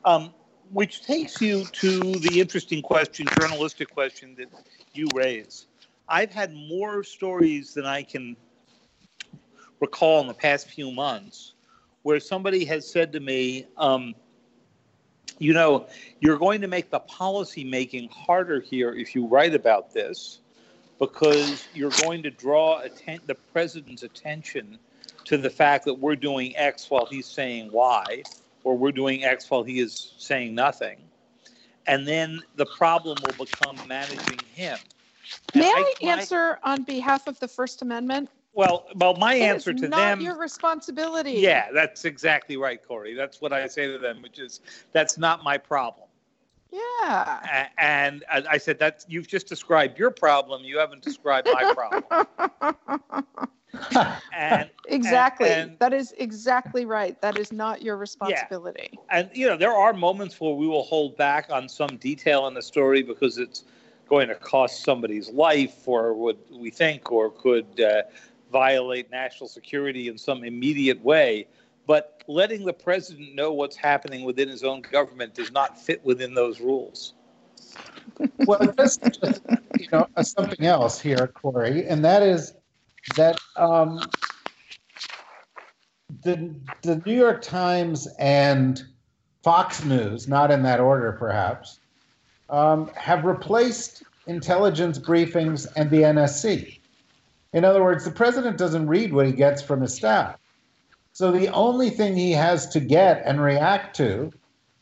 Um, 0.05 0.33
which 0.71 1.03
takes 1.03 1.41
you 1.41 1.65
to 1.65 1.99
the 1.99 2.39
interesting 2.39 2.81
question, 2.81 3.27
journalistic 3.39 3.91
question 3.93 4.35
that 4.35 4.47
you 4.93 5.07
raise. 5.13 5.67
I've 6.11 6.33
had 6.33 6.53
more 6.53 7.03
stories 7.03 7.73
than 7.73 7.85
I 7.85 8.03
can 8.03 8.35
recall 9.79 10.19
in 10.19 10.27
the 10.27 10.33
past 10.33 10.69
few 10.69 10.91
months 10.91 11.53
where 12.03 12.19
somebody 12.19 12.65
has 12.65 12.87
said 12.91 13.13
to 13.13 13.19
me, 13.21 13.65
um, 13.77 14.13
you 15.39 15.53
know, 15.53 15.87
you're 16.19 16.37
going 16.37 16.61
to 16.61 16.67
make 16.67 16.91
the 16.91 16.99
policy 16.99 17.63
making 17.63 18.09
harder 18.09 18.59
here 18.59 18.93
if 18.93 19.15
you 19.15 19.25
write 19.25 19.55
about 19.55 19.93
this 19.93 20.39
because 20.99 21.67
you're 21.73 21.91
going 22.03 22.21
to 22.23 22.29
draw 22.29 22.81
atten- 22.81 23.21
the 23.25 23.35
president's 23.35 24.03
attention 24.03 24.77
to 25.23 25.37
the 25.37 25.49
fact 25.49 25.85
that 25.85 25.93
we're 25.93 26.15
doing 26.15 26.55
X 26.57 26.89
while 26.89 27.05
he's 27.05 27.25
saying 27.25 27.71
Y 27.71 28.21
or 28.63 28.77
we're 28.77 28.91
doing 28.91 29.23
X 29.23 29.49
while 29.49 29.63
he 29.63 29.79
is 29.79 30.13
saying 30.17 30.53
nothing. 30.53 30.97
And 31.87 32.07
then 32.07 32.41
the 32.57 32.65
problem 32.65 33.17
will 33.25 33.45
become 33.45 33.77
managing 33.87 34.39
him. 34.53 34.77
May 35.55 35.67
I, 35.67 35.93
I 36.01 36.05
answer 36.05 36.59
my, 36.63 36.73
on 36.73 36.83
behalf 36.83 37.27
of 37.27 37.39
the 37.39 37.47
First 37.47 37.81
Amendment? 37.81 38.29
Well, 38.53 38.87
well, 38.95 39.15
my 39.15 39.35
it 39.35 39.43
answer 39.43 39.73
to 39.73 39.87
not 39.87 39.97
them. 39.97 40.19
Not 40.19 40.25
your 40.25 40.37
responsibility. 40.37 41.33
Yeah, 41.33 41.71
that's 41.71 42.05
exactly 42.05 42.57
right, 42.57 42.81
Kori. 42.85 43.13
That's 43.13 43.39
what 43.39 43.53
I 43.53 43.67
say 43.67 43.87
to 43.87 43.97
them, 43.97 44.21
which 44.21 44.39
is 44.39 44.59
that's 44.91 45.17
not 45.17 45.43
my 45.43 45.57
problem. 45.57 46.07
Yeah. 46.71 47.67
And 47.77 48.23
I 48.29 48.57
said 48.57 48.79
that 48.79 49.03
you've 49.07 49.27
just 49.27 49.47
described 49.47 49.99
your 49.99 50.11
problem. 50.11 50.63
You 50.63 50.77
haven't 50.77 51.01
described 51.01 51.49
my 51.51 51.73
problem. 51.73 52.03
and 54.33 54.69
exactly 54.87 55.49
and, 55.49 55.71
and, 55.71 55.79
that 55.79 55.93
is 55.93 56.13
exactly 56.17 56.85
right 56.85 57.19
that 57.21 57.37
is 57.37 57.53
not 57.53 57.81
your 57.81 57.95
responsibility 57.95 58.89
yeah. 58.91 58.99
and 59.11 59.29
you 59.33 59.47
know 59.47 59.55
there 59.55 59.71
are 59.71 59.93
moments 59.93 60.39
where 60.41 60.53
we 60.53 60.67
will 60.67 60.83
hold 60.83 61.15
back 61.15 61.49
on 61.49 61.69
some 61.69 61.95
detail 61.95 62.47
in 62.47 62.53
the 62.53 62.61
story 62.61 63.01
because 63.01 63.37
it's 63.37 63.63
going 64.11 64.27
to 64.27 64.35
cost 64.35 64.83
somebody's 64.83 65.29
life 65.29 65.87
or 65.87 66.13
would 66.13 66.37
we 66.51 66.69
think 66.69 67.11
or 67.13 67.31
could 67.31 67.79
uh, 67.79 68.01
violate 68.51 69.09
national 69.09 69.47
security 69.47 70.09
in 70.09 70.17
some 70.17 70.43
immediate 70.43 71.01
way 71.01 71.47
but 71.87 72.23
letting 72.27 72.65
the 72.65 72.73
president 72.73 73.35
know 73.35 73.51
what's 73.51 73.75
happening 73.75 74.23
within 74.23 74.47
his 74.49 74.63
own 74.63 74.81
government 74.81 75.33
does 75.33 75.51
not 75.51 75.79
fit 75.79 76.03
within 76.05 76.33
those 76.33 76.59
rules. 76.59 77.13
well, 78.45 78.59
just, 78.77 79.19
you 79.79 79.87
know 79.91 80.07
uh, 80.15 80.23
something 80.23 80.65
else 80.65 80.99
here, 80.99 81.27
Kori, 81.27 81.87
and 81.87 82.03
that 82.05 82.21
is 82.23 82.53
that 83.15 83.37
um, 83.55 83.99
the 86.23 86.55
the 86.81 87.01
New 87.05 87.15
York 87.15 87.41
Times 87.41 88.07
and 88.19 88.83
Fox 89.43 89.83
News, 89.83 90.27
not 90.27 90.51
in 90.51 90.63
that 90.63 90.79
order, 90.79 91.13
perhaps, 91.13 91.79
um, 92.51 92.91
have 92.95 93.25
replaced 93.25 94.03
intelligence 94.27 94.99
briefings 94.99 95.67
and 95.75 95.89
the 95.89 96.01
NSC. 96.01 96.79
In 97.53 97.65
other 97.65 97.81
words, 97.83 98.05
the 98.05 98.11
president 98.11 98.57
doesn't 98.57 98.87
read 98.87 99.13
what 99.13 99.25
he 99.25 99.31
gets 99.31 99.61
from 99.61 99.81
his 99.81 99.95
staff. 99.95 100.37
So 101.13 101.31
the 101.31 101.49
only 101.49 101.89
thing 101.89 102.15
he 102.15 102.31
has 102.31 102.67
to 102.69 102.79
get 102.79 103.23
and 103.25 103.41
react 103.41 103.95
to 103.97 104.31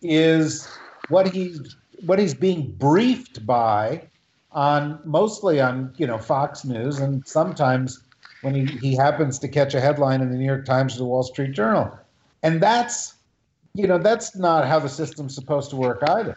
is 0.01 0.67
what 1.09 1.27
he's 1.27 1.75
what 2.05 2.19
he's 2.19 2.33
being 2.33 2.71
briefed 2.73 3.45
by 3.45 4.07
on 4.51 4.99
mostly 5.03 5.59
on 5.59 5.93
you 5.97 6.07
know 6.07 6.17
Fox 6.17 6.63
News 6.63 6.99
and 6.99 7.27
sometimes 7.27 8.03
when 8.41 8.55
he, 8.55 8.65
he 8.77 8.95
happens 8.95 9.37
to 9.39 9.47
catch 9.47 9.73
a 9.73 9.81
headline 9.81 10.21
in 10.21 10.29
the 10.29 10.37
New 10.37 10.45
York 10.45 10.65
Times 10.65 10.95
or 10.95 10.99
the 10.99 11.05
Wall 11.05 11.23
Street 11.23 11.51
Journal. 11.51 11.97
And 12.43 12.61
that's 12.61 13.15
you 13.73 13.87
know 13.87 13.97
that's 13.97 14.35
not 14.35 14.67
how 14.67 14.79
the 14.79 14.89
system's 14.89 15.33
supposed 15.33 15.71
to 15.71 15.75
work 15.75 16.03
either. 16.07 16.35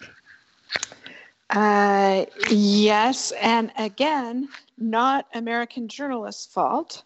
Uh, 1.53 2.25
yes, 2.51 3.31
and 3.33 3.71
again, 3.77 4.49
not 4.79 5.27
American 5.35 5.87
journalists' 5.87 6.47
fault 6.47 7.03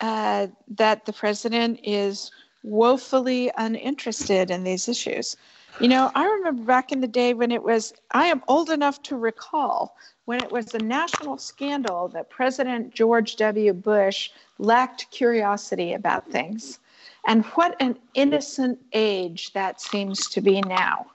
uh, 0.00 0.48
that 0.68 1.06
the 1.06 1.12
president 1.12 1.78
is 1.84 2.32
woefully 2.64 3.52
uninterested 3.56 4.50
in 4.50 4.64
these 4.64 4.88
issues. 4.88 5.36
You 5.80 5.88
know, 5.88 6.10
I 6.14 6.24
remember 6.24 6.64
back 6.64 6.90
in 6.90 7.00
the 7.00 7.08
day 7.08 7.34
when 7.34 7.52
it 7.52 7.62
was, 7.62 7.92
I 8.10 8.26
am 8.26 8.42
old 8.48 8.70
enough 8.70 9.00
to 9.04 9.16
recall 9.16 9.96
when 10.24 10.42
it 10.42 10.50
was 10.50 10.74
a 10.74 10.78
national 10.78 11.38
scandal 11.38 12.08
that 12.08 12.30
President 12.30 12.94
George 12.94 13.36
W. 13.36 13.72
Bush 13.72 14.30
lacked 14.58 15.10
curiosity 15.12 15.92
about 15.92 16.28
things. 16.30 16.78
And 17.26 17.44
what 17.46 17.76
an 17.80 17.98
innocent 18.14 18.78
age 18.92 19.52
that 19.52 19.80
seems 19.80 20.28
to 20.30 20.40
be 20.40 20.60
now. 20.62 21.06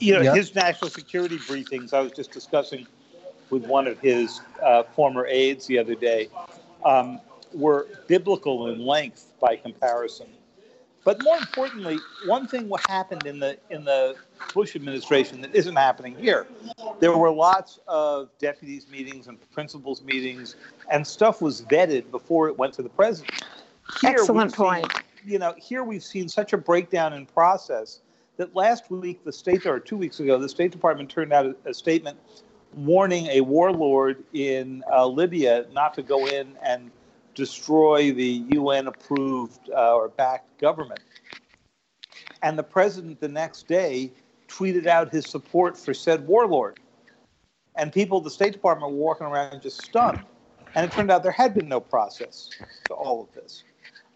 You 0.00 0.14
know, 0.14 0.22
Yep. 0.22 0.36
his 0.36 0.54
national 0.54 0.90
security 0.90 1.38
briefings, 1.38 1.92
I 1.92 2.00
was 2.00 2.12
just 2.12 2.30
discussing 2.30 2.86
with 3.50 3.64
one 3.66 3.86
of 3.86 3.98
his 4.00 4.40
uh, 4.62 4.82
former 4.84 5.26
aides 5.26 5.66
the 5.66 5.78
other 5.78 5.94
day, 5.94 6.28
um, 6.84 7.20
were 7.54 7.88
biblical 8.06 8.68
in 8.68 8.84
length 8.84 9.32
by 9.40 9.56
comparison. 9.56 10.26
But 11.04 11.22
more 11.22 11.38
importantly, 11.38 11.98
one 12.26 12.46
thing 12.46 12.68
what 12.68 12.86
happened 12.88 13.24
in 13.26 13.38
the 13.38 13.56
in 13.70 13.84
the 13.84 14.14
Bush 14.52 14.76
administration 14.76 15.40
that 15.40 15.54
isn't 15.54 15.76
happening 15.76 16.14
here. 16.16 16.46
There 17.00 17.16
were 17.16 17.30
lots 17.30 17.78
of 17.88 18.28
deputies 18.38 18.86
meetings 18.90 19.26
and 19.26 19.38
principals 19.50 20.02
meetings, 20.02 20.56
and 20.90 21.06
stuff 21.06 21.40
was 21.40 21.62
vetted 21.62 22.10
before 22.10 22.48
it 22.48 22.58
went 22.58 22.74
to 22.74 22.82
the 22.82 22.88
president. 22.90 23.42
Here 24.00 24.10
Excellent 24.10 24.50
we've 24.50 24.56
seen- 24.56 24.66
point. 24.66 24.92
you 25.24 25.38
know, 25.38 25.54
here 25.56 25.82
we've 25.82 26.04
seen 26.04 26.28
such 26.28 26.52
a 26.52 26.58
breakdown 26.58 27.14
in 27.14 27.24
process 27.26 28.00
that 28.38 28.54
last 28.54 28.90
week 28.90 29.22
the 29.24 29.32
state 29.32 29.66
or 29.66 29.78
two 29.78 29.96
weeks 29.96 30.20
ago 30.20 30.38
the 30.38 30.48
State 30.48 30.72
Department 30.72 31.10
turned 31.10 31.32
out 31.32 31.44
a, 31.44 31.56
a 31.66 31.74
statement 31.74 32.18
warning 32.74 33.26
a 33.26 33.40
warlord 33.40 34.24
in 34.32 34.82
uh, 34.90 35.06
Libya 35.06 35.66
not 35.72 35.92
to 35.94 36.02
go 36.02 36.26
in 36.26 36.56
and 36.62 36.90
destroy 37.34 38.12
the 38.12 38.44
UN 38.50 38.86
approved 38.86 39.70
uh, 39.70 39.94
or 39.94 40.08
backed 40.08 40.58
government. 40.60 41.00
And 42.42 42.58
the 42.58 42.62
president 42.62 43.20
the 43.20 43.28
next 43.28 43.66
day 43.66 44.12
tweeted 44.48 44.86
out 44.86 45.12
his 45.12 45.26
support 45.26 45.76
for 45.76 45.92
said 45.92 46.26
warlord. 46.26 46.78
And 47.76 47.92
people 47.92 48.20
the 48.20 48.30
State 48.30 48.52
Department 48.52 48.92
were 48.92 48.98
walking 48.98 49.26
around 49.26 49.62
just 49.62 49.82
stunned. 49.82 50.20
And 50.74 50.84
it 50.84 50.92
turned 50.92 51.10
out 51.10 51.22
there 51.22 51.32
had 51.32 51.54
been 51.54 51.68
no 51.68 51.80
process 51.80 52.50
to 52.86 52.94
all 52.94 53.22
of 53.22 53.32
this. 53.34 53.64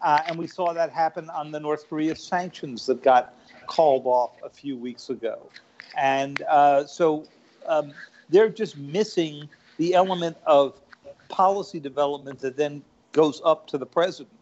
Uh, 0.00 0.20
and 0.26 0.37
we 0.37 0.46
saw 0.46 0.72
that 0.72 0.90
happen 0.90 1.30
on 1.30 1.50
the 1.50 1.61
North 1.61 1.88
Korea 1.88 2.14
sanctions 2.14 2.87
that 2.87 3.02
got 3.02 3.35
called 3.66 4.07
off 4.07 4.33
a 4.44 4.51
few 4.51 4.77
weeks 4.77 5.11
ago. 5.11 5.48
And 5.96 6.42
uh, 6.42 6.87
so 6.87 7.27
um, 7.66 7.92
they're 8.29 8.48
just 8.48 8.77
missing 8.77 9.48
the 9.79 9.94
element 9.94 10.37
of 10.46 10.81
policy 11.29 11.81
development 11.81 12.38
that 12.40 12.57
then 12.57 12.83
goes 13.12 13.40
up 13.44 13.66
to 13.68 13.79
the 13.79 13.87
president. 13.87 14.37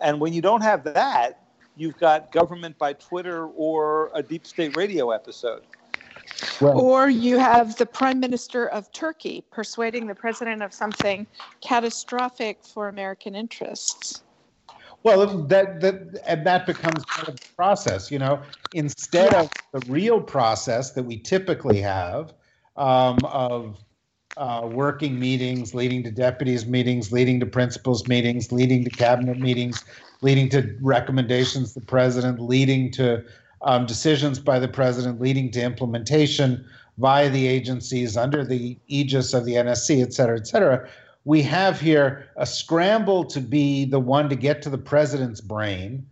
And 0.00 0.20
when 0.20 0.32
you 0.32 0.42
don't 0.42 0.62
have 0.62 0.84
that, 0.84 1.44
you've 1.76 1.98
got 1.98 2.32
government 2.32 2.76
by 2.78 2.94
Twitter 2.94 3.46
or 3.46 4.10
a 4.14 4.22
deep 4.22 4.46
state 4.46 4.76
radio 4.76 5.10
episode. 5.10 5.62
Well, 6.60 6.80
Or 6.80 7.08
you 7.08 7.38
have 7.38 7.76
the 7.76 7.86
prime 7.86 8.20
minister 8.20 8.66
of 8.68 8.90
Turkey 8.92 9.44
persuading 9.50 10.06
the 10.06 10.14
president 10.14 10.62
of 10.62 10.72
something 10.72 11.26
catastrophic 11.60 12.64
for 12.64 12.88
American 12.88 13.34
interests. 13.34 14.23
Well, 15.04 15.44
that 15.44 15.80
that 15.80 16.22
and 16.26 16.46
that 16.46 16.66
becomes 16.66 17.04
part 17.04 17.28
of 17.28 17.34
the 17.34 17.40
process. 17.56 18.10
You 18.10 18.18
know, 18.18 18.42
instead 18.72 19.34
of 19.34 19.50
the 19.72 19.80
real 19.80 20.20
process 20.20 20.92
that 20.92 21.02
we 21.02 21.18
typically 21.18 21.80
have 21.82 22.32
um, 22.76 23.26
of 23.26 23.78
uh, 24.38 24.62
working 24.64 25.18
meetings, 25.20 25.74
leading 25.74 26.02
to 26.04 26.10
deputies 26.10 26.66
meetings, 26.66 27.12
leading 27.12 27.38
to 27.40 27.46
principals 27.46 28.08
meetings, 28.08 28.50
leading 28.50 28.82
to 28.84 28.90
cabinet 28.90 29.38
meetings, 29.38 29.84
leading 30.22 30.48
to 30.48 30.74
recommendations 30.80 31.74
to 31.74 31.80
the 31.80 31.86
president, 31.86 32.40
leading 32.40 32.90
to 32.92 33.22
um, 33.60 33.84
decisions 33.84 34.38
by 34.38 34.58
the 34.58 34.68
president, 34.68 35.20
leading 35.20 35.50
to 35.50 35.62
implementation 35.62 36.64
via 36.96 37.28
the 37.28 37.46
agencies 37.46 38.16
under 38.16 38.44
the 38.44 38.78
aegis 38.88 39.34
of 39.34 39.44
the 39.44 39.54
NSC, 39.54 40.02
et 40.02 40.14
cetera, 40.14 40.38
et 40.38 40.46
cetera 40.46 40.88
we 41.24 41.42
have 41.42 41.80
here 41.80 42.26
a 42.36 42.46
scramble 42.46 43.24
to 43.24 43.40
be 43.40 43.84
the 43.84 44.00
one 44.00 44.28
to 44.28 44.36
get 44.36 44.62
to 44.62 44.70
the 44.70 44.78
president's 44.78 45.40
brain 45.40 46.06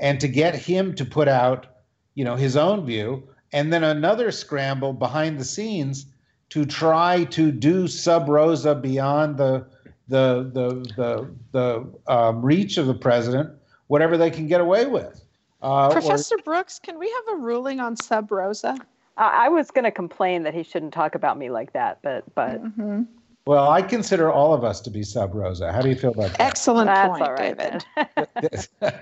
and 0.00 0.20
to 0.20 0.28
get 0.28 0.54
him 0.54 0.94
to 0.94 1.04
put 1.04 1.28
out 1.28 1.66
you 2.14 2.24
know 2.24 2.36
his 2.36 2.56
own 2.56 2.84
view 2.84 3.26
and 3.52 3.72
then 3.72 3.84
another 3.84 4.30
scramble 4.30 4.92
behind 4.92 5.38
the 5.38 5.44
scenes 5.44 6.06
to 6.50 6.64
try 6.64 7.24
to 7.24 7.50
do 7.50 7.86
sub 7.88 8.28
rosa 8.28 8.74
beyond 8.74 9.36
the 9.36 9.66
the 10.08 10.50
the 10.52 10.68
the, 10.96 11.30
the 11.52 12.12
um, 12.12 12.42
reach 12.42 12.76
of 12.78 12.86
the 12.86 12.94
president 12.94 13.50
whatever 13.88 14.16
they 14.16 14.30
can 14.30 14.46
get 14.46 14.60
away 14.60 14.86
with 14.86 15.24
uh, 15.62 15.86
or- 15.88 15.90
Professor 15.90 16.38
Brooks, 16.38 16.78
can 16.78 17.00
we 17.00 17.10
have 17.10 17.36
a 17.36 17.40
ruling 17.40 17.80
on 17.80 17.96
sub 17.96 18.30
rosa? 18.30 18.76
I, 19.16 19.46
I 19.46 19.48
was 19.48 19.72
going 19.72 19.84
to 19.84 19.90
complain 19.90 20.44
that 20.44 20.54
he 20.54 20.62
shouldn't 20.62 20.92
talk 20.94 21.16
about 21.16 21.36
me 21.36 21.50
like 21.50 21.72
that, 21.72 21.98
but 22.02 22.22
but 22.36 22.62
Mhm. 22.62 23.06
Well 23.48 23.70
i 23.70 23.80
consider 23.82 24.30
all 24.30 24.52
of 24.52 24.64
us 24.64 24.80
to 24.80 24.90
be 24.90 25.02
sub 25.02 25.34
rosa 25.34 25.72
how 25.72 25.80
do 25.80 25.88
you 25.88 25.96
feel 25.96 26.12
about 26.12 26.36
that 26.38 26.40
Excellent 26.40 26.86
that's 26.86 27.14
point, 27.14 27.22
all 27.22 27.32
right. 27.32 27.56
David. 27.56 27.84
then. 27.96 28.92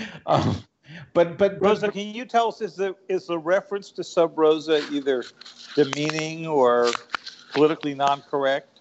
um, 0.26 0.56
but 1.12 1.36
but 1.38 1.60
Rosa, 1.60 1.90
can 1.90 2.14
you 2.14 2.24
tell 2.24 2.48
us 2.48 2.60
is 2.60 2.76
the 2.76 2.94
is 3.08 3.26
the 3.26 3.38
reference 3.38 3.90
to 3.92 4.04
sub 4.04 4.38
rosa 4.38 4.86
either 4.92 5.24
demeaning 5.74 6.46
or 6.46 6.92
politically 7.52 7.94
non 7.94 8.22
correct? 8.22 8.80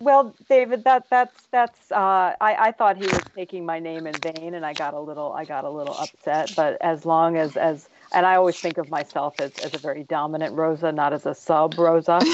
Well, 0.00 0.34
David, 0.48 0.84
that 0.84 1.06
that's 1.10 1.46
that's. 1.52 1.92
Uh, 1.92 2.34
I 2.40 2.56
I 2.68 2.72
thought 2.72 2.96
he 2.96 3.08
was 3.08 3.22
taking 3.36 3.64
my 3.64 3.78
name 3.78 4.06
in 4.06 4.14
vain, 4.20 4.54
and 4.54 4.66
I 4.66 4.74
got 4.74 4.94
a 4.94 5.00
little 5.00 5.32
I 5.32 5.44
got 5.44 5.64
a 5.64 5.70
little 5.70 5.94
upset. 5.94 6.54
But 6.56 6.80
as 6.82 7.06
long 7.06 7.36
as 7.36 7.56
as 7.56 7.88
and 8.14 8.26
I 8.26 8.36
always 8.36 8.58
think 8.58 8.78
of 8.78 8.90
myself 8.90 9.40
as, 9.40 9.52
as 9.64 9.74
a 9.74 9.78
very 9.78 10.04
dominant 10.04 10.54
Rosa, 10.54 10.92
not 10.92 11.12
as 11.12 11.26
a 11.26 11.34
sub 11.34 11.78
Rosa. 11.78 12.20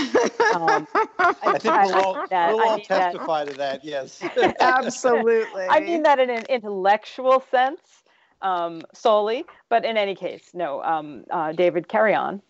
Um, 0.48 0.88
I 1.18 1.58
think 1.58 1.64
we'll 1.64 1.94
all, 1.94 2.26
that- 2.30 2.54
we'll 2.54 2.66
all 2.66 2.76
mean 2.76 2.86
that- 2.88 3.12
testify 3.12 3.44
to 3.44 3.52
that. 3.54 3.84
Yes. 3.84 4.22
Absolutely. 4.60 5.66
I 5.68 5.80
mean 5.80 6.02
that 6.04 6.18
in 6.18 6.30
an 6.30 6.46
intellectual 6.48 7.44
sense 7.50 7.80
um, 8.40 8.80
solely, 8.94 9.44
but 9.68 9.84
in 9.84 9.98
any 9.98 10.14
case, 10.14 10.50
no. 10.54 10.82
Um, 10.82 11.24
uh, 11.30 11.52
David, 11.52 11.88
carry 11.88 12.14
on. 12.14 12.40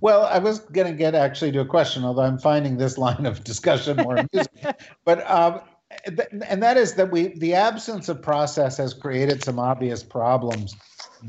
Well, 0.00 0.22
I 0.26 0.38
was 0.38 0.60
going 0.60 0.86
to 0.86 0.92
get 0.92 1.16
actually 1.16 1.50
to 1.52 1.60
a 1.60 1.66
question, 1.66 2.04
although 2.04 2.22
I'm 2.22 2.38
finding 2.38 2.76
this 2.76 2.96
line 2.96 3.26
of 3.26 3.42
discussion 3.42 3.96
more 3.96 4.16
amusing. 4.32 4.74
but 5.04 5.28
um, 5.28 5.60
and 6.48 6.62
that 6.62 6.76
is 6.76 6.94
that 6.94 7.10
we 7.10 7.28
the 7.38 7.54
absence 7.54 8.08
of 8.08 8.22
process 8.22 8.76
has 8.76 8.94
created 8.94 9.42
some 9.42 9.58
obvious 9.58 10.02
problems 10.04 10.76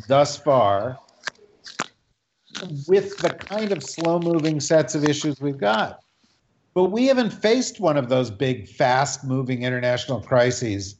thus 0.07 0.37
far 0.37 0.99
with 2.87 3.17
the 3.17 3.29
kind 3.29 3.71
of 3.71 3.83
slow-moving 3.83 4.59
sets 4.59 4.95
of 4.95 5.03
issues 5.03 5.39
we've 5.41 5.57
got. 5.57 5.99
But 6.73 6.85
we 6.85 7.05
haven't 7.07 7.31
faced 7.31 7.79
one 7.79 7.97
of 7.97 8.09
those 8.09 8.31
big, 8.31 8.67
fast-moving 8.67 9.63
international 9.63 10.21
crises 10.21 10.95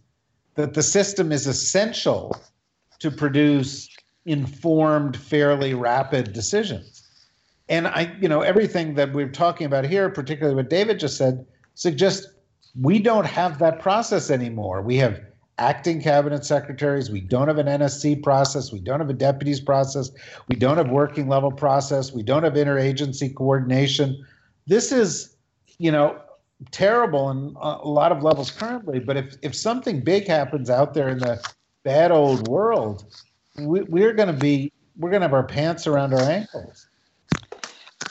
that 0.56 0.74
the 0.76 0.84
system 0.84 1.32
is 1.32 1.48
essential 1.48 2.38
to 3.00 3.10
produce 3.10 3.90
informed, 4.26 5.18
fairly 5.18 5.74
rapid 5.74 6.32
decisions. 6.32 7.02
And 7.70 7.88
I, 7.88 8.16
you 8.22 8.28
know, 8.28 8.42
everything 8.42 8.94
that 8.96 9.14
we're 9.14 9.30
talking 9.30 9.66
about 9.66 9.86
here, 9.86 10.10
particularly 10.10 10.56
what 10.56 10.70
David 10.70 11.00
just 11.00 11.18
said, 11.18 11.46
suggests 11.74 12.28
We 12.80 13.00
don't 13.00 13.26
have 13.26 13.60
that 13.60 13.80
process 13.80 14.32
anymore. 14.32 14.82
We 14.82 14.98
have 14.98 15.22
acting 15.58 16.02
cabinet 16.02 16.46
secretaries. 16.46 17.10
We 17.10 17.22
don't 17.22 17.48
have 17.48 17.58
an 17.58 17.68
NSC 17.68 18.24
process. 18.24 18.72
We 18.72 18.80
don't 18.80 19.00
have 19.00 19.10
a 19.10 19.14
deputies 19.14 19.60
process. 19.60 20.12
We 20.48 20.56
don't 20.56 20.78
have 20.78 20.90
working 20.90 21.28
level 21.28 21.52
process. 21.52 22.12
We 22.12 22.24
don't 22.24 22.44
have 22.44 22.54
interagency 22.54 23.34
coordination. 23.34 24.26
This 24.68 24.92
is, 24.92 25.36
you 25.78 25.92
know, 25.92 26.20
terrible 26.72 27.30
in 27.30 27.56
a 27.60 27.88
lot 27.88 28.12
of 28.12 28.24
levels 28.24 28.52
currently. 28.52 29.00
But 29.00 29.18
if, 29.18 29.36
if 29.42 29.56
something 29.56 30.02
big 30.02 30.28
happens 30.28 30.70
out 30.70 30.94
there 30.94 31.10
in 31.10 31.20
the 31.20 31.44
bad 31.84 32.12
old 32.12 32.48
world, 32.48 33.06
we, 33.58 33.82
we're 33.82 34.14
going 34.14 34.34
to 34.34 34.40
be, 34.40 34.72
we're 34.98 35.12
going 35.12 35.22
to 35.22 35.28
have 35.28 35.34
our 35.34 35.44
pants 35.44 35.86
around 35.86 36.14
our 36.14 36.22
ankles. 36.22 36.88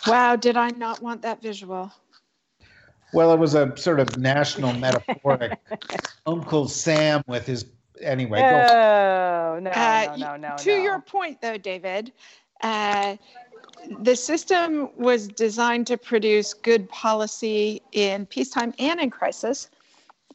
Wow, 0.07 0.37
did 0.37 0.57
I 0.57 0.70
not 0.70 1.00
want 1.00 1.22
that 1.22 1.40
visual? 1.40 1.92
Well, 3.12 3.33
it 3.33 3.38
was 3.38 3.55
a 3.55 3.77
sort 3.77 4.01
of 4.01 4.18
national 4.18 4.72
metaphoric 4.81 5.59
Uncle 6.27 6.68
Sam 6.68 7.22
with 7.27 7.46
his 7.46 7.66
anyway. 8.01 8.40
go- 8.40 8.51
No, 8.51 9.59
no, 9.61 9.70
Uh, 9.70 10.16
no, 10.16 10.16
no, 10.16 10.37
no. 10.37 10.57
to 10.59 10.70
no. 10.70 10.77
your 10.77 11.01
point, 11.01 11.40
though, 11.40 11.59
David, 11.59 12.12
uh, 12.62 13.16
the 14.01 14.16
system 14.16 14.90
was 14.96 15.29
designed 15.29 15.87
to 15.88 15.96
produce 15.96 16.55
good 16.55 16.88
policy 16.88 17.83
in 17.92 18.27
peacetime 18.27 18.72
and 18.79 19.01
in 19.01 19.11
crisis. 19.11 19.68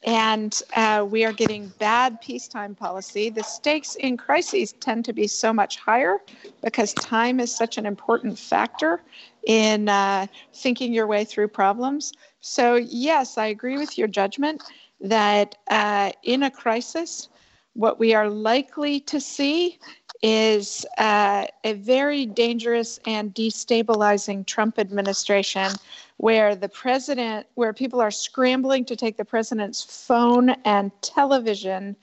And 0.04 0.62
uh, 0.76 1.06
we 1.10 1.26
are 1.26 1.34
getting 1.34 1.74
bad 1.80 2.22
peacetime 2.22 2.76
policy. 2.76 3.30
The 3.30 3.44
stakes 3.44 3.96
in 3.96 4.16
crises 4.16 4.74
tend 4.74 5.06
to 5.06 5.14
be 5.14 5.28
so 5.28 5.52
much 5.52 5.78
higher 5.78 6.20
because 6.62 6.94
time 6.94 7.40
is 7.40 7.54
such 7.54 7.78
an 7.78 7.86
important 7.86 8.38
factor 8.38 9.02
in 9.48 9.90
uh, 9.90 10.28
thinking 10.54 10.94
your 10.94 11.08
way 11.08 11.26
through 11.26 11.48
problems. 11.48 12.14
So, 12.42 12.76
yes, 12.76 13.38
I 13.38 13.48
agree 13.48 13.78
with 13.78 13.98
your 13.98 14.08
judgment 14.08 14.64
that 15.02 15.56
uh, 15.70 16.12
in 16.24 16.44
a 16.44 16.52
crisis, 16.52 17.30
what 17.74 18.00
we 18.00 18.14
are 18.14 18.30
likely 18.30 19.00
to 19.02 19.20
see 19.20 19.80
is 20.24 20.86
uh, 20.98 21.46
a 21.64 21.74
very 21.74 22.26
dangerous 22.26 23.00
and 23.06 23.34
destabilizing 23.36 24.46
Trump 24.46 24.80
administration 24.80 25.72
where 26.18 26.56
the 26.56 26.70
president, 26.70 27.46
where 27.54 27.74
people 27.74 28.02
are 28.02 28.10
scrambling 28.10 28.84
to 28.86 28.96
take 28.96 29.18
the 29.18 29.26
president's 29.26 29.84
phone 29.84 30.50
and 30.66 30.92
television 31.02 31.96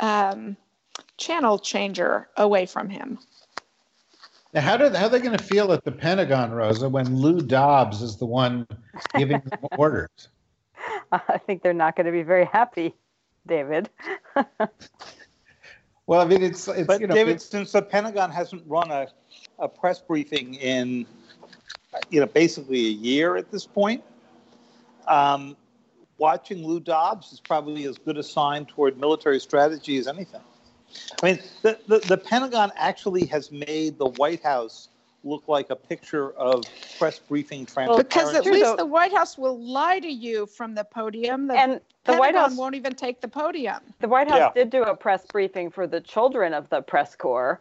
um, 0.00 0.56
channel 1.16 1.58
changer 1.58 2.28
away 2.36 2.66
from 2.66 2.90
him. 2.90 3.18
Now, 4.54 4.60
how, 4.60 4.76
do, 4.76 4.88
how 4.90 5.06
are 5.06 5.08
they 5.08 5.18
going 5.18 5.36
to 5.36 5.42
feel 5.42 5.72
at 5.72 5.84
the 5.84 5.90
Pentagon, 5.90 6.52
Rosa, 6.52 6.88
when 6.88 7.16
Lou 7.16 7.40
Dobbs 7.40 8.02
is 8.02 8.16
the 8.16 8.26
one 8.26 8.66
giving 9.16 9.40
them 9.40 9.58
orders? 9.76 10.28
I 11.10 11.38
think 11.38 11.62
they're 11.62 11.72
not 11.74 11.96
going 11.96 12.06
to 12.06 12.12
be 12.12 12.22
very 12.22 12.44
happy, 12.44 12.94
David. 13.46 13.90
Well, 16.06 16.20
I 16.20 16.26
mean, 16.26 16.42
it's, 16.42 16.68
it's 16.68 16.86
But 16.86 17.00
you 17.00 17.06
know, 17.06 17.14
David, 17.14 17.36
it's- 17.36 17.46
since 17.46 17.72
the 17.72 17.80
Pentagon 17.80 18.30
hasn't 18.30 18.62
run 18.66 18.90
a, 18.90 19.06
a 19.58 19.68
press 19.68 20.00
briefing 20.00 20.54
in, 20.54 21.06
you 22.10 22.20
know, 22.20 22.26
basically 22.26 22.86
a 22.86 22.90
year 22.90 23.36
at 23.36 23.50
this 23.50 23.66
point, 23.66 24.04
um, 25.08 25.56
watching 26.18 26.66
Lou 26.66 26.78
Dobbs 26.78 27.32
is 27.32 27.40
probably 27.40 27.84
as 27.86 27.96
good 27.96 28.18
a 28.18 28.22
sign 28.22 28.66
toward 28.66 28.98
military 28.98 29.40
strategy 29.40 29.96
as 29.96 30.06
anything. 30.06 30.42
I 31.22 31.26
mean, 31.26 31.38
the, 31.62 31.78
the, 31.88 31.98
the 32.00 32.16
Pentagon 32.16 32.72
actually 32.76 33.26
has 33.26 33.50
made 33.50 33.98
the 33.98 34.06
White 34.06 34.42
House 34.42 34.88
look 35.24 35.48
like 35.48 35.70
a 35.70 35.76
picture 35.76 36.32
of 36.32 36.64
press 36.98 37.18
briefing 37.18 37.64
transparency. 37.66 38.02
Because 38.02 38.34
at 38.34 38.44
least 38.44 38.76
the 38.76 38.86
White 38.86 39.12
House 39.12 39.38
will 39.38 39.58
lie 39.58 39.98
to 40.00 40.08
you 40.08 40.46
from 40.46 40.74
the 40.74 40.84
podium. 40.84 41.48
The 41.48 41.54
and 41.54 41.80
the 42.04 42.12
White 42.12 42.34
Pentagon 42.34 42.50
House 42.50 42.58
won't 42.58 42.74
even 42.74 42.94
take 42.94 43.20
the 43.20 43.28
podium. 43.28 43.80
The 44.00 44.08
White 44.08 44.28
House 44.28 44.52
Yeah. 44.54 44.62
did 44.62 44.70
do 44.70 44.82
a 44.82 44.94
press 44.94 45.24
briefing 45.26 45.70
for 45.70 45.86
the 45.86 46.00
children 46.00 46.52
of 46.52 46.68
the 46.68 46.82
press 46.82 47.16
corps. 47.16 47.60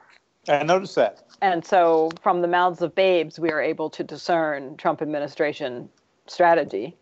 I 0.50 0.62
noticed 0.64 0.96
that. 0.96 1.24
And 1.42 1.64
so 1.64 2.10
from 2.22 2.42
the 2.42 2.48
mouths 2.48 2.82
of 2.82 2.94
babes, 2.96 3.40
we 3.40 3.50
are 3.52 3.62
able 3.62 3.90
to 3.92 4.04
discern 4.04 4.76
Trump 4.78 5.02
administration 5.02 5.90
strategy. 6.28 6.98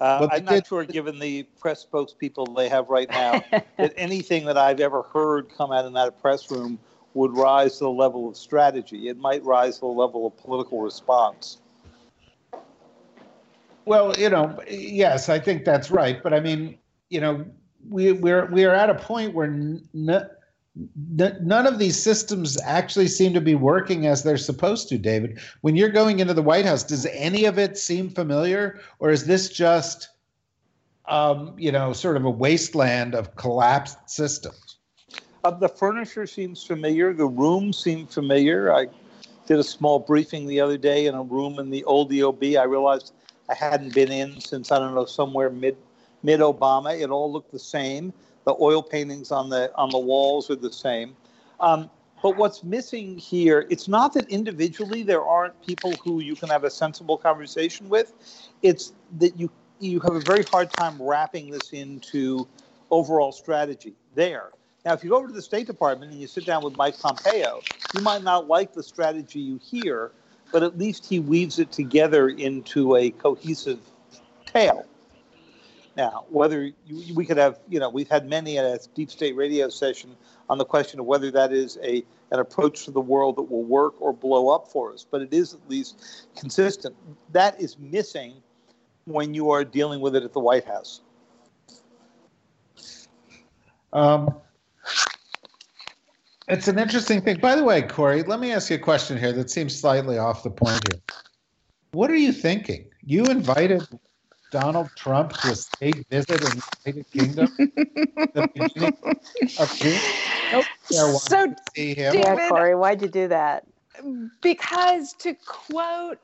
Uh, 0.00 0.28
I'm 0.30 0.44
not 0.44 0.66
sure, 0.66 0.84
given 0.84 1.18
the 1.18 1.44
press 1.60 1.86
spokespeople 1.90 2.56
they 2.56 2.68
have 2.68 2.88
right 2.88 3.08
now, 3.10 3.42
that 3.78 3.92
anything 3.96 4.44
that 4.46 4.58
I've 4.58 4.80
ever 4.80 5.02
heard 5.02 5.48
come 5.56 5.72
out 5.72 5.84
in 5.84 5.92
that 5.94 6.20
press 6.20 6.50
room 6.50 6.78
would 7.14 7.32
rise 7.32 7.78
to 7.78 7.84
the 7.84 7.90
level 7.90 8.28
of 8.28 8.36
strategy. 8.36 9.08
It 9.08 9.18
might 9.18 9.42
rise 9.44 9.76
to 9.76 9.80
the 9.80 9.86
level 9.86 10.26
of 10.26 10.36
political 10.36 10.80
response. 10.80 11.58
Well, 13.86 14.14
you 14.18 14.30
know, 14.30 14.58
yes, 14.68 15.28
I 15.28 15.38
think 15.38 15.64
that's 15.64 15.90
right. 15.90 16.22
But 16.22 16.34
I 16.34 16.40
mean, 16.40 16.78
you 17.10 17.20
know, 17.20 17.44
we 17.88 18.12
we're 18.12 18.46
we 18.46 18.64
are 18.64 18.74
at 18.74 18.90
a 18.90 18.94
point 18.94 19.34
where 19.34 19.46
n- 19.46 19.86
none 21.10 21.66
of 21.66 21.78
these 21.78 22.00
systems 22.00 22.60
actually 22.62 23.06
seem 23.06 23.32
to 23.34 23.40
be 23.40 23.54
working 23.54 24.06
as 24.06 24.22
they're 24.22 24.36
supposed 24.36 24.88
to. 24.88 24.98
David, 24.98 25.38
when 25.60 25.76
you're 25.76 25.88
going 25.88 26.18
into 26.18 26.34
the 26.34 26.42
White 26.42 26.64
House, 26.64 26.82
does 26.82 27.06
any 27.06 27.44
of 27.44 27.58
it 27.58 27.78
seem 27.78 28.10
familiar, 28.10 28.80
or 28.98 29.10
is 29.10 29.26
this 29.26 29.48
just, 29.48 30.08
um, 31.06 31.54
you 31.56 31.70
know, 31.70 31.92
sort 31.92 32.16
of 32.16 32.24
a 32.24 32.30
wasteland 32.30 33.14
of 33.14 33.36
collapsed 33.36 34.10
systems? 34.10 34.78
Uh, 35.44 35.50
the 35.50 35.68
furniture 35.68 36.26
seems 36.26 36.64
familiar. 36.64 37.12
The 37.12 37.26
room 37.26 37.72
seemed 37.72 38.10
familiar. 38.10 38.72
I 38.72 38.86
did 39.46 39.58
a 39.58 39.64
small 39.64 39.98
briefing 40.00 40.46
the 40.46 40.60
other 40.60 40.78
day 40.78 41.06
in 41.06 41.14
a 41.14 41.22
room 41.22 41.58
in 41.58 41.70
the 41.70 41.84
old 41.84 42.10
EOB. 42.10 42.58
I 42.58 42.64
realized 42.64 43.12
I 43.48 43.54
hadn't 43.54 43.94
been 43.94 44.10
in 44.10 44.40
since 44.40 44.72
I 44.72 44.78
don't 44.78 44.94
know 44.94 45.04
somewhere 45.04 45.50
mid 45.50 45.76
mid 46.22 46.40
Obama. 46.40 46.98
It 46.98 47.10
all 47.10 47.30
looked 47.30 47.52
the 47.52 47.58
same. 47.58 48.12
The 48.44 48.54
oil 48.60 48.82
paintings 48.82 49.32
on 49.32 49.48
the 49.48 49.72
on 49.74 49.90
the 49.90 49.98
walls 49.98 50.50
are 50.50 50.56
the 50.56 50.72
same. 50.72 51.16
Um, 51.60 51.90
but 52.22 52.36
what's 52.36 52.64
missing 52.64 53.18
here? 53.18 53.66
It's 53.68 53.88
not 53.88 54.14
that 54.14 54.28
individually 54.30 55.02
there 55.02 55.24
aren't 55.24 55.60
people 55.62 55.96
who 55.96 56.20
you 56.20 56.34
can 56.34 56.48
have 56.48 56.64
a 56.64 56.70
sensible 56.70 57.18
conversation 57.18 57.88
with. 57.88 58.14
It's 58.62 58.92
that 59.18 59.38
you 59.38 59.50
you 59.80 60.00
have 60.00 60.14
a 60.14 60.20
very 60.20 60.42
hard 60.44 60.70
time 60.70 61.00
wrapping 61.00 61.50
this 61.50 61.72
into 61.72 62.48
overall 62.90 63.32
strategy 63.32 63.94
there. 64.14 64.50
Now, 64.84 64.92
if 64.92 65.02
you 65.02 65.10
go 65.10 65.16
over 65.16 65.28
to 65.28 65.32
the 65.32 65.42
State 65.42 65.66
Department 65.66 66.12
and 66.12 66.20
you 66.20 66.26
sit 66.26 66.44
down 66.44 66.62
with 66.62 66.76
Mike 66.76 66.98
Pompeo, 66.98 67.64
you 67.94 68.00
might 68.02 68.22
not 68.22 68.48
like 68.48 68.74
the 68.74 68.82
strategy 68.82 69.40
you 69.40 69.58
hear, 69.62 70.12
but 70.52 70.62
at 70.62 70.78
least 70.78 71.06
he 71.06 71.20
weaves 71.20 71.58
it 71.58 71.72
together 71.72 72.28
into 72.28 72.96
a 72.96 73.10
cohesive 73.10 73.80
tale. 74.46 74.86
Now, 75.96 76.24
whether 76.28 76.70
you, 76.86 77.14
we 77.14 77.24
could 77.24 77.36
have, 77.36 77.60
you 77.68 77.78
know, 77.78 77.88
we've 77.88 78.08
had 78.08 78.28
many 78.28 78.56
a 78.56 78.78
deep 78.94 79.10
state 79.10 79.36
radio 79.36 79.68
session 79.68 80.16
on 80.48 80.58
the 80.58 80.64
question 80.64 80.98
of 80.98 81.06
whether 81.06 81.30
that 81.30 81.52
is 81.52 81.78
a 81.82 82.04
an 82.30 82.40
approach 82.40 82.84
to 82.84 82.90
the 82.90 83.00
world 83.00 83.36
that 83.36 83.42
will 83.42 83.62
work 83.62 83.94
or 84.00 84.12
blow 84.12 84.48
up 84.48 84.66
for 84.66 84.92
us, 84.92 85.06
but 85.08 85.22
it 85.22 85.32
is 85.32 85.54
at 85.54 85.60
least 85.68 86.26
consistent. 86.36 86.96
That 87.32 87.60
is 87.60 87.78
missing 87.78 88.42
when 89.04 89.34
you 89.34 89.50
are 89.50 89.64
dealing 89.64 90.00
with 90.00 90.16
it 90.16 90.24
at 90.24 90.32
the 90.32 90.40
White 90.40 90.64
House. 90.64 91.02
Um, 93.92 94.34
it's 96.48 96.66
an 96.66 96.78
interesting 96.78 97.20
thing. 97.20 97.38
By 97.38 97.54
the 97.54 97.62
way, 97.62 97.82
Kori, 97.82 98.24
let 98.24 98.40
me 98.40 98.52
ask 98.52 98.68
you 98.68 98.76
a 98.76 98.80
question 98.80 99.16
here 99.16 99.32
that 99.32 99.50
seems 99.50 99.78
slightly 99.78 100.18
off 100.18 100.42
the 100.42 100.50
point 100.50 100.80
here. 100.90 101.00
What 101.92 102.10
are 102.10 102.16
you 102.16 102.32
thinking? 102.32 102.86
You 103.04 103.24
invited 103.26 103.86
Donald 104.54 104.88
Trump 104.94 105.32
to 105.32 105.50
a 105.50 105.54
state 105.56 106.06
visit 106.10 106.30
in 106.30 106.38
the 106.38 106.62
United 106.86 107.10
Kingdom? 107.10 107.48
the 108.34 108.48
beginning 108.54 108.94
of 109.58 109.76
June? 109.80 109.98
Nope. 110.52 110.66
There 110.90 111.06
wanted 111.08 111.28
So, 111.28 111.46
to 111.48 111.56
see 111.74 111.94
him. 111.94 112.12
David- 112.12 112.38
Yeah, 112.38 112.48
Kori, 112.48 112.74
why'd 112.76 113.02
you 113.02 113.08
do 113.08 113.26
that? 113.28 113.64
because 114.42 115.12
to 115.14 115.34
quote 115.46 116.18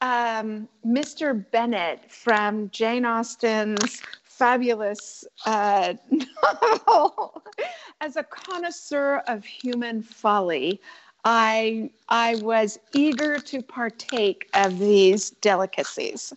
um, 0.00 0.68
Mr. 0.84 1.48
Bennet 1.52 2.10
from 2.10 2.70
Jane 2.70 3.04
Austen's 3.04 4.02
fabulous 4.24 5.24
uh, 5.46 5.94
novel, 6.90 7.42
as 8.00 8.16
a 8.16 8.24
connoisseur 8.24 9.22
of 9.28 9.44
human 9.44 10.02
folly, 10.02 10.80
I 11.24 11.90
I 12.08 12.34
was 12.36 12.78
eager 12.94 13.38
to 13.38 13.62
partake 13.62 14.48
of 14.54 14.78
these 14.78 15.30
delicacies. 15.30 16.32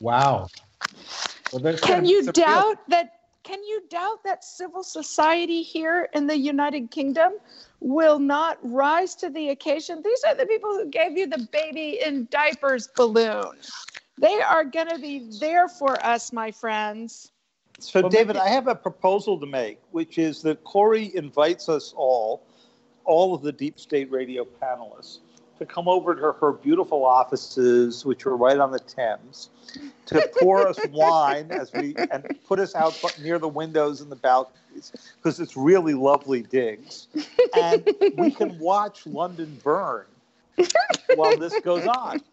Wow. 0.00 0.48
Well, 1.52 1.60
there's 1.60 1.80
Can 1.80 1.98
some- 1.98 2.04
you 2.04 2.24
some 2.24 2.32
real- 2.36 2.46
doubt 2.46 2.88
that? 2.88 3.14
Can 3.44 3.62
you 3.64 3.82
doubt 3.88 4.22
that 4.24 4.44
civil 4.44 4.82
society 4.82 5.62
here 5.62 6.10
in 6.12 6.26
the 6.26 6.36
United 6.36 6.90
Kingdom 6.90 7.32
will 7.80 8.18
not 8.18 8.58
rise 8.62 9.14
to 9.16 9.30
the 9.30 9.48
occasion? 9.48 10.02
These 10.04 10.22
are 10.24 10.34
the 10.34 10.44
people 10.44 10.70
who 10.70 10.84
gave 10.86 11.16
you 11.16 11.26
the 11.26 11.48
baby 11.50 11.98
in 12.04 12.28
diapers 12.30 12.88
balloon. 12.94 13.56
They 14.18 14.42
are 14.42 14.64
going 14.64 14.88
to 14.88 14.98
be 14.98 15.30
there 15.40 15.66
for 15.66 16.04
us, 16.04 16.30
my 16.30 16.50
friends. 16.50 17.32
So, 17.78 18.02
Well, 18.02 18.10
David, 18.10 18.36
maybe- 18.36 18.40
I 18.40 18.48
have 18.50 18.66
a 18.68 18.74
proposal 18.74 19.40
to 19.40 19.46
make, 19.46 19.80
which 19.92 20.18
is 20.18 20.42
that 20.42 20.62
Kori 20.64 21.14
invites 21.16 21.70
us 21.70 21.94
all, 21.96 22.42
all 23.06 23.34
of 23.34 23.40
the 23.40 23.52
deep 23.52 23.80
state 23.80 24.10
radio 24.10 24.44
panelists, 24.44 25.20
to 25.58 25.66
come 25.66 25.88
over 25.88 26.14
to 26.14 26.32
her 26.32 26.52
beautiful 26.52 27.04
offices, 27.04 28.04
which 28.04 28.24
were 28.24 28.36
right 28.36 28.58
on 28.58 28.70
the 28.70 28.78
Thames, 28.78 29.50
to 30.06 30.28
pour 30.38 30.66
us 30.66 30.78
wine 30.90 31.50
as 31.50 31.72
we 31.72 31.94
and 32.10 32.24
put 32.46 32.58
us 32.58 32.74
out 32.74 32.96
near 33.20 33.38
the 33.38 33.48
windows 33.48 34.00
and 34.00 34.10
the 34.10 34.16
balconies 34.16 34.92
because 35.16 35.40
it's 35.40 35.56
really 35.56 35.94
lovely 35.94 36.42
digs, 36.42 37.08
and 37.56 37.88
we 38.16 38.30
can 38.30 38.58
watch 38.58 39.06
London 39.06 39.58
burn 39.62 40.06
while 41.14 41.36
this 41.36 41.58
goes 41.60 41.86
on. 41.86 42.20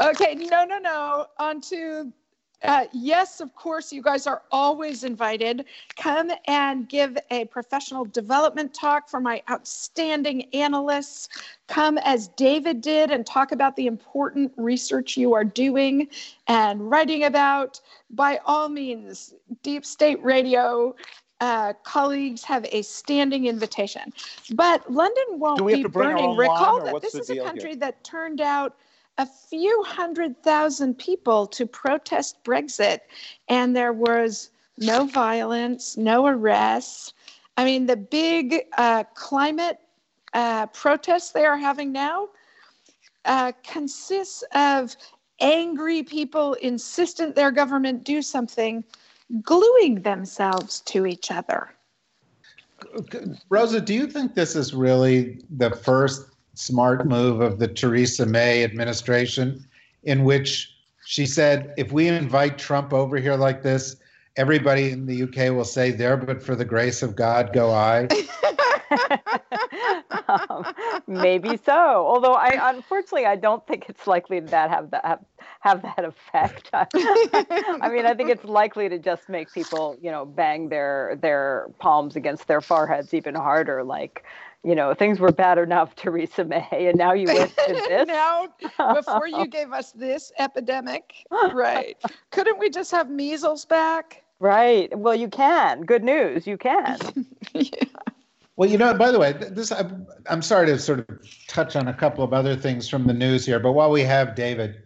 Okay, 0.00 0.34
no, 0.34 0.64
no, 0.64 0.78
no. 0.78 1.26
On 1.38 1.60
to 1.62 2.12
uh, 2.62 2.84
yes, 2.92 3.40
of 3.40 3.54
course, 3.54 3.92
you 3.92 4.02
guys 4.02 4.26
are 4.26 4.42
always 4.52 5.02
invited. 5.02 5.64
Come 5.96 6.30
and 6.46 6.88
give 6.88 7.16
a 7.30 7.46
professional 7.46 8.04
development 8.04 8.74
talk 8.74 9.08
for 9.08 9.18
my 9.18 9.42
outstanding 9.50 10.42
analysts. 10.52 11.28
Come 11.68 11.96
as 11.98 12.28
David 12.28 12.82
did 12.82 13.10
and 13.10 13.24
talk 13.26 13.52
about 13.52 13.76
the 13.76 13.86
important 13.86 14.52
research 14.56 15.16
you 15.16 15.32
are 15.34 15.44
doing 15.44 16.08
and 16.48 16.90
writing 16.90 17.24
about. 17.24 17.80
By 18.10 18.40
all 18.44 18.68
means, 18.68 19.34
Deep 19.62 19.84
State 19.86 20.22
Radio. 20.22 20.94
Uh, 21.42 21.72
colleagues 21.84 22.44
have 22.44 22.66
a 22.70 22.82
standing 22.82 23.46
invitation, 23.46 24.12
but 24.52 24.92
London 24.92 25.24
won't 25.30 25.66
be 25.66 25.84
burning. 25.84 26.36
Recall 26.36 26.84
that 26.84 27.00
this 27.00 27.14
is 27.14 27.30
a 27.30 27.36
country 27.36 27.70
here? 27.70 27.76
that 27.76 28.04
turned 28.04 28.42
out 28.42 28.76
a 29.20 29.26
few 29.26 29.82
hundred 29.82 30.42
thousand 30.42 30.96
people 30.96 31.46
to 31.46 31.66
protest 31.66 32.42
Brexit, 32.42 33.00
and 33.48 33.76
there 33.76 33.92
was 33.92 34.50
no 34.78 35.04
violence, 35.04 35.98
no 35.98 36.26
arrests. 36.26 37.12
I 37.58 37.66
mean, 37.66 37.84
the 37.84 37.98
big 37.98 38.62
uh, 38.78 39.04
climate 39.12 39.78
uh, 40.32 40.68
protests 40.68 41.32
they 41.32 41.44
are 41.44 41.58
having 41.58 41.92
now 41.92 42.28
uh, 43.26 43.52
consists 43.62 44.42
of 44.54 44.96
angry 45.40 46.02
people 46.02 46.54
insistent 46.54 47.34
their 47.34 47.50
government 47.50 48.04
do 48.04 48.22
something, 48.22 48.82
gluing 49.42 50.00
themselves 50.00 50.80
to 50.86 51.04
each 51.04 51.30
other. 51.30 51.68
Rosa, 53.50 53.82
do 53.82 53.92
you 53.92 54.06
think 54.06 54.34
this 54.34 54.56
is 54.56 54.72
really 54.72 55.42
the 55.50 55.70
first 55.70 56.29
smart 56.60 57.06
move 57.06 57.40
of 57.40 57.58
the 57.58 57.68
Theresa 57.68 58.26
May 58.26 58.64
administration, 58.64 59.66
in 60.02 60.24
which 60.24 60.74
she 61.06 61.26
said, 61.26 61.72
if 61.76 61.90
we 61.92 62.08
invite 62.08 62.58
Trump 62.58 62.92
over 62.92 63.16
here 63.16 63.36
like 63.36 63.62
this, 63.62 63.96
everybody 64.36 64.90
in 64.90 65.06
the 65.06 65.22
UK 65.22 65.54
will 65.54 65.64
say, 65.64 65.90
there, 65.90 66.16
but 66.16 66.42
for 66.42 66.54
the 66.54 66.64
grace 66.64 67.02
of 67.02 67.16
God, 67.16 67.52
go 67.52 67.72
I. 67.72 68.08
um, 70.28 70.64
maybe 71.06 71.56
so. 71.64 71.72
Although 71.72 72.34
I 72.34 72.70
unfortunately 72.70 73.26
I 73.26 73.36
don't 73.36 73.66
think 73.66 73.88
it's 73.88 74.06
likely 74.06 74.40
that 74.40 74.70
have 74.70 74.90
that 74.90 75.04
have, 75.04 75.24
have 75.60 75.82
that 75.82 76.04
effect. 76.04 76.70
I 76.72 77.88
mean, 77.92 78.06
I 78.06 78.14
think 78.14 78.30
it's 78.30 78.44
likely 78.44 78.88
to 78.88 78.98
just 78.98 79.28
make 79.28 79.52
people, 79.52 79.96
you 80.00 80.10
know, 80.10 80.24
bang 80.24 80.68
their 80.68 81.18
their 81.20 81.66
palms 81.78 82.16
against 82.16 82.48
their 82.48 82.60
foreheads 82.60 83.14
even 83.14 83.34
harder. 83.34 83.84
Like, 83.84 84.24
you 84.62 84.74
know, 84.74 84.92
things 84.94 85.18
were 85.18 85.32
bad 85.32 85.58
enough, 85.58 85.94
Theresa 85.96 86.44
May, 86.44 86.66
and 86.70 86.96
now 86.96 87.12
you 87.12 87.26
went 87.26 87.50
to 87.50 87.72
this. 87.88 88.06
now, 88.06 88.48
before 88.94 89.26
you 89.26 89.46
gave 89.50 89.72
us 89.72 89.92
this 89.92 90.32
epidemic, 90.38 91.14
right? 91.52 91.96
Couldn't 92.30 92.58
we 92.58 92.68
just 92.68 92.90
have 92.90 93.10
measles 93.10 93.64
back? 93.64 94.22
Right. 94.38 94.96
Well, 94.98 95.14
you 95.14 95.28
can. 95.28 95.82
Good 95.82 96.02
news, 96.02 96.46
you 96.46 96.56
can. 96.56 96.98
yeah. 97.54 97.84
Well, 98.56 98.68
you 98.68 98.76
know, 98.76 98.92
by 98.92 99.10
the 99.10 99.18
way, 99.18 99.32
this 99.32 99.72
I'm, 99.72 100.06
I'm 100.28 100.42
sorry 100.42 100.66
to 100.66 100.78
sort 100.78 101.00
of 101.00 101.06
touch 101.46 101.76
on 101.76 101.88
a 101.88 101.94
couple 101.94 102.22
of 102.22 102.34
other 102.34 102.54
things 102.56 102.88
from 102.88 103.06
the 103.06 103.14
news 103.14 103.46
here, 103.46 103.58
but 103.58 103.72
while 103.72 103.90
we 103.90 104.02
have 104.02 104.34
David, 104.34 104.82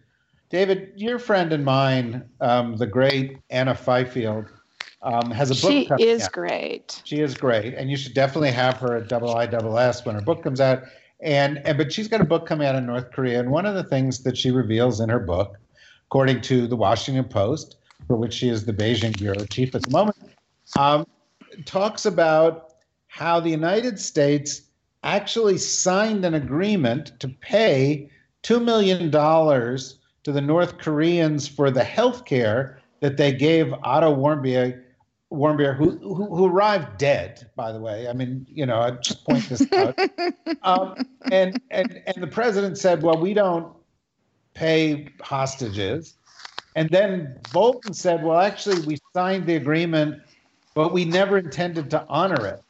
David, 0.49 0.93
your 0.95 1.19
friend 1.19 1.53
and 1.53 1.65
mine, 1.65 2.25
um, 2.41 2.77
the 2.77 2.87
great 2.87 3.39
Anna 3.51 3.75
Fifield, 3.75 4.47
um, 5.05 5.31
has 5.31 5.51
a 5.51 5.55
book. 5.55 5.99
She 5.99 6.05
is 6.05 6.25
out. 6.25 6.33
great. 6.33 7.03
She 7.05 7.21
is 7.21 7.35
great, 7.35 7.75
and 7.75 7.91
you 7.91 7.97
should 7.97 8.15
definitely 8.15 8.51
have 8.51 8.79
her 8.79 8.97
at 8.97 9.09
Double 9.09 9.37
I 9.37 9.47
Double 9.47 9.79
S 9.79 10.05
when 10.05 10.15
her 10.15 10.21
book 10.21 10.43
comes 10.43 10.61
out. 10.61 10.83
And 11.21 11.59
and 11.67 11.79
but 11.79 11.93
she's 11.93 12.09
got 12.09 12.21
a 12.21 12.25
book 12.25 12.47
coming 12.47 12.67
out 12.67 12.75
in 12.75 12.87
North 12.87 13.13
Korea, 13.13 13.39
and 13.39 13.51
one 13.51 13.67
of 13.67 13.75
the 13.75 13.85
things 13.85 14.23
that 14.25 14.37
she 14.37 14.51
reveals 14.51 15.01
in 15.01 15.09
her 15.11 15.21
book, 15.21 15.57
according 16.07 16.41
to 16.43 16.67
the 16.67 16.77
Washington 16.77 17.25
Post, 17.25 17.77
for 18.07 18.17
which 18.17 18.35
she 18.35 18.49
is 18.49 18.65
the 18.65 18.73
Beijing 18.73 19.17
bureau 19.17 19.45
chief 19.47 19.75
at 19.75 19.83
the 19.83 19.91
moment, 19.91 20.17
um, 20.77 21.07
talks 21.67 22.07
about 22.07 22.75
how 23.07 23.39
the 23.39 23.51
United 23.51 24.01
States 24.01 24.63
actually 25.05 25.59
signed 25.59 26.25
an 26.25 26.35
agreement 26.35 27.13
to 27.21 27.29
pay 27.29 28.11
two 28.43 28.59
million 28.59 29.11
dollars 29.11 29.99
to 30.25 30.33
the 30.33 30.41
North 30.41 30.79
Koreans 30.79 31.47
for 31.47 31.71
the 31.71 31.85
health 31.85 32.25
care 32.25 32.81
that 33.01 33.19
they 33.19 33.33
gave 33.33 33.73
Otto 33.83 34.17
Warmbier, 34.17 34.83
Warmbier 35.33 35.77
who, 35.77 35.99
who, 35.99 36.35
who 36.35 36.47
arrived 36.47 36.99
dead, 36.99 37.51
by 37.57 37.73
the 37.73 37.81
way. 37.81 38.09
I 38.09 38.13
mean, 38.13 38.47
you 38.49 38.67
know, 38.67 38.81
I 38.81 38.93
just 38.93 39.25
point 39.25 39.49
this 39.49 39.67
out. 39.73 39.99
um, 40.63 41.07
and 41.31 41.61
and 41.71 42.03
and 42.07 42.23
the 42.23 42.27
president 42.27 42.79
said, 42.79 43.03
"Well, 43.03 43.19
we 43.19 43.35
don't 43.35 43.73
pay 44.55 45.09
hostages." 45.21 46.15
And 46.77 46.89
then 46.91 47.39
Bolton 47.53 47.95
said, 47.95 48.23
"Well, 48.23 48.39
actually, 48.39 48.81
we 48.83 48.99
signed 49.15 49.47
the 49.47 49.57
agreement, 49.57 50.23
but 50.75 50.93
we 50.93 51.05
never 51.05 51.39
intended 51.39 51.91
to 51.91 52.05
honor 52.09 52.47
it." 52.47 52.63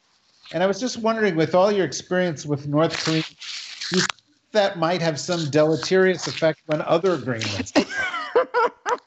And 0.51 0.63
I 0.63 0.67
was 0.67 0.79
just 0.79 0.97
wondering, 0.97 1.35
with 1.35 1.55
all 1.55 1.71
your 1.71 1.85
experience 1.85 2.45
with 2.45 2.67
North 2.67 3.03
Korea, 3.03 3.23
you 3.91 3.99
think 3.99 4.07
that 4.51 4.77
might 4.77 5.01
have 5.01 5.19
some 5.19 5.49
deleterious 5.49 6.27
effect 6.27 6.61
on 6.69 6.81
other 6.83 7.13
agreements. 7.13 7.73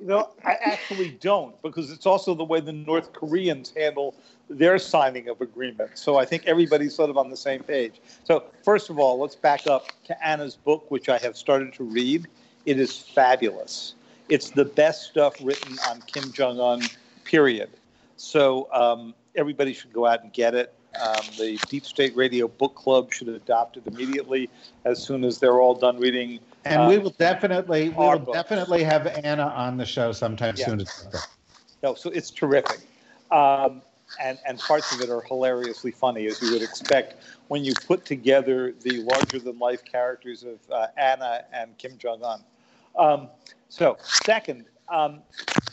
Know, 0.00 0.30
I 0.44 0.56
actually 0.64 1.10
don't 1.20 1.60
because 1.62 1.90
it's 1.90 2.06
also 2.06 2.34
the 2.34 2.44
way 2.44 2.60
the 2.60 2.72
North 2.72 3.12
Koreans 3.12 3.72
handle 3.76 4.14
their 4.48 4.78
signing 4.78 5.28
of 5.28 5.40
agreements. 5.40 6.02
So 6.02 6.16
I 6.16 6.24
think 6.24 6.44
everybody's 6.46 6.94
sort 6.94 7.10
of 7.10 7.16
on 7.16 7.30
the 7.30 7.36
same 7.36 7.62
page. 7.62 8.00
So, 8.24 8.44
first 8.64 8.90
of 8.90 8.98
all, 8.98 9.20
let's 9.20 9.36
back 9.36 9.66
up 9.66 9.86
to 10.04 10.26
Anna's 10.26 10.56
book, 10.56 10.90
which 10.90 11.08
I 11.08 11.18
have 11.18 11.36
started 11.36 11.72
to 11.74 11.84
read. 11.84 12.26
It 12.66 12.78
is 12.78 12.98
fabulous. 12.98 13.94
It's 14.28 14.50
the 14.50 14.64
best 14.64 15.04
stuff 15.04 15.36
written 15.42 15.76
on 15.88 16.00
Kim 16.02 16.32
Jong 16.32 16.60
un, 16.60 16.82
period. 17.24 17.70
So, 18.16 18.68
um, 18.72 19.14
everybody 19.34 19.72
should 19.72 19.92
go 19.92 20.06
out 20.06 20.22
and 20.22 20.32
get 20.32 20.54
it. 20.54 20.74
Um, 21.00 21.24
the 21.38 21.58
Deep 21.68 21.86
State 21.86 22.14
Radio 22.16 22.48
Book 22.48 22.74
Club 22.74 23.12
should 23.12 23.28
adopt 23.28 23.78
it 23.78 23.86
immediately 23.86 24.50
as 24.84 25.02
soon 25.02 25.24
as 25.24 25.38
they're 25.38 25.60
all 25.60 25.74
done 25.74 25.98
reading. 25.98 26.38
And 26.64 26.82
uh, 26.82 26.88
we 26.88 26.98
will 26.98 27.10
definitely, 27.18 27.88
we 27.88 27.96
will 27.96 28.18
books. 28.18 28.36
definitely 28.36 28.84
have 28.84 29.06
Anna 29.06 29.46
on 29.46 29.76
the 29.76 29.86
show 29.86 30.12
sometime 30.12 30.54
Yeah. 30.56 30.66
soon. 30.66 30.84
No, 31.82 31.94
so 31.94 32.10
it's 32.10 32.30
terrific. 32.30 32.80
Um, 33.30 33.82
and, 34.20 34.38
and 34.46 34.58
parts 34.58 34.92
of 34.94 35.00
it 35.00 35.10
are 35.10 35.22
hilariously 35.22 35.90
funny, 35.90 36.26
as 36.26 36.40
you 36.42 36.52
would 36.52 36.62
expect 36.62 37.16
when 37.48 37.64
you 37.64 37.72
put 37.86 38.04
together 38.04 38.72
the 38.82 39.02
larger 39.02 39.38
than 39.38 39.58
life 39.58 39.84
characters 39.84 40.44
of 40.44 40.58
uh, 40.70 40.88
Anna 40.96 41.44
and 41.52 41.76
Kim 41.78 41.98
Jong 41.98 42.22
un. 42.22 42.44
Um, 42.98 43.28
so, 43.68 43.96
second, 44.02 44.66
um, 44.88 45.20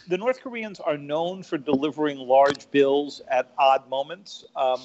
the 0.08 0.18
North 0.18 0.42
Koreans 0.42 0.80
are 0.80 0.98
known 0.98 1.44
for 1.44 1.58
delivering 1.58 2.18
large 2.18 2.70
bills 2.72 3.22
at 3.30 3.52
odd 3.58 3.88
moments. 3.90 4.46
Um, 4.56 4.80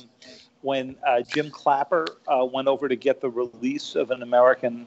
when 0.63 0.97
uh, 1.07 1.21
Jim 1.21 1.51
Clapper 1.51 2.07
uh, 2.27 2.45
went 2.45 2.69
over 2.69 2.89
to 2.89 2.97
get 2.97 3.21
the 3.21 3.31
release 3.31 3.95
of 3.95 4.11
an 4.11 4.23
American 4.23 4.87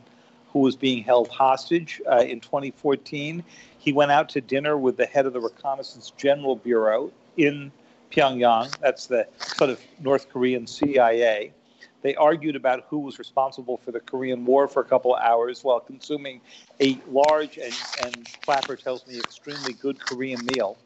who 0.52 0.60
was 0.60 0.76
being 0.76 1.04
held 1.04 1.28
hostage 1.30 2.02
uh, 2.10 2.18
in 2.18 2.40
2014, 2.40 3.44
he 3.78 3.94
went 3.94 4.12
out 4.12 4.30
to 4.30 4.42
dinner 4.42 4.78
with 4.78 4.98
the 4.98 5.06
head 5.06 5.26
of 5.26 5.34
the 5.34 5.40
Reconnaissance 5.40 6.12
General 6.18 6.56
Bureau 6.56 7.12
in 7.38 7.72
Pyongyang. 8.12 8.78
That's 8.80 9.08
the 9.08 9.28
sort 9.38 9.70
of 9.70 9.82
North 10.00 10.30
Korean 10.30 10.68
CIA. 10.68 11.54
They 12.02 12.16
argued 12.16 12.56
about 12.56 12.86
who 12.90 13.00
was 13.00 13.20
responsible 13.20 13.78
for 13.78 13.92
the 13.92 14.00
Korean 14.00 14.46
War 14.46 14.68
for 14.68 14.82
a 14.82 14.86
couple 14.86 15.16
of 15.16 15.22
hours 15.22 15.64
while 15.64 15.80
consuming 15.80 16.42
a 16.80 17.00
large 17.10 17.58
and, 17.58 17.74
and 18.04 18.28
Clapper 18.44 18.76
tells 18.76 19.06
me 19.08 19.18
extremely 19.18 19.74
good 19.74 20.00
Korean 20.00 20.40
meal. 20.54 20.78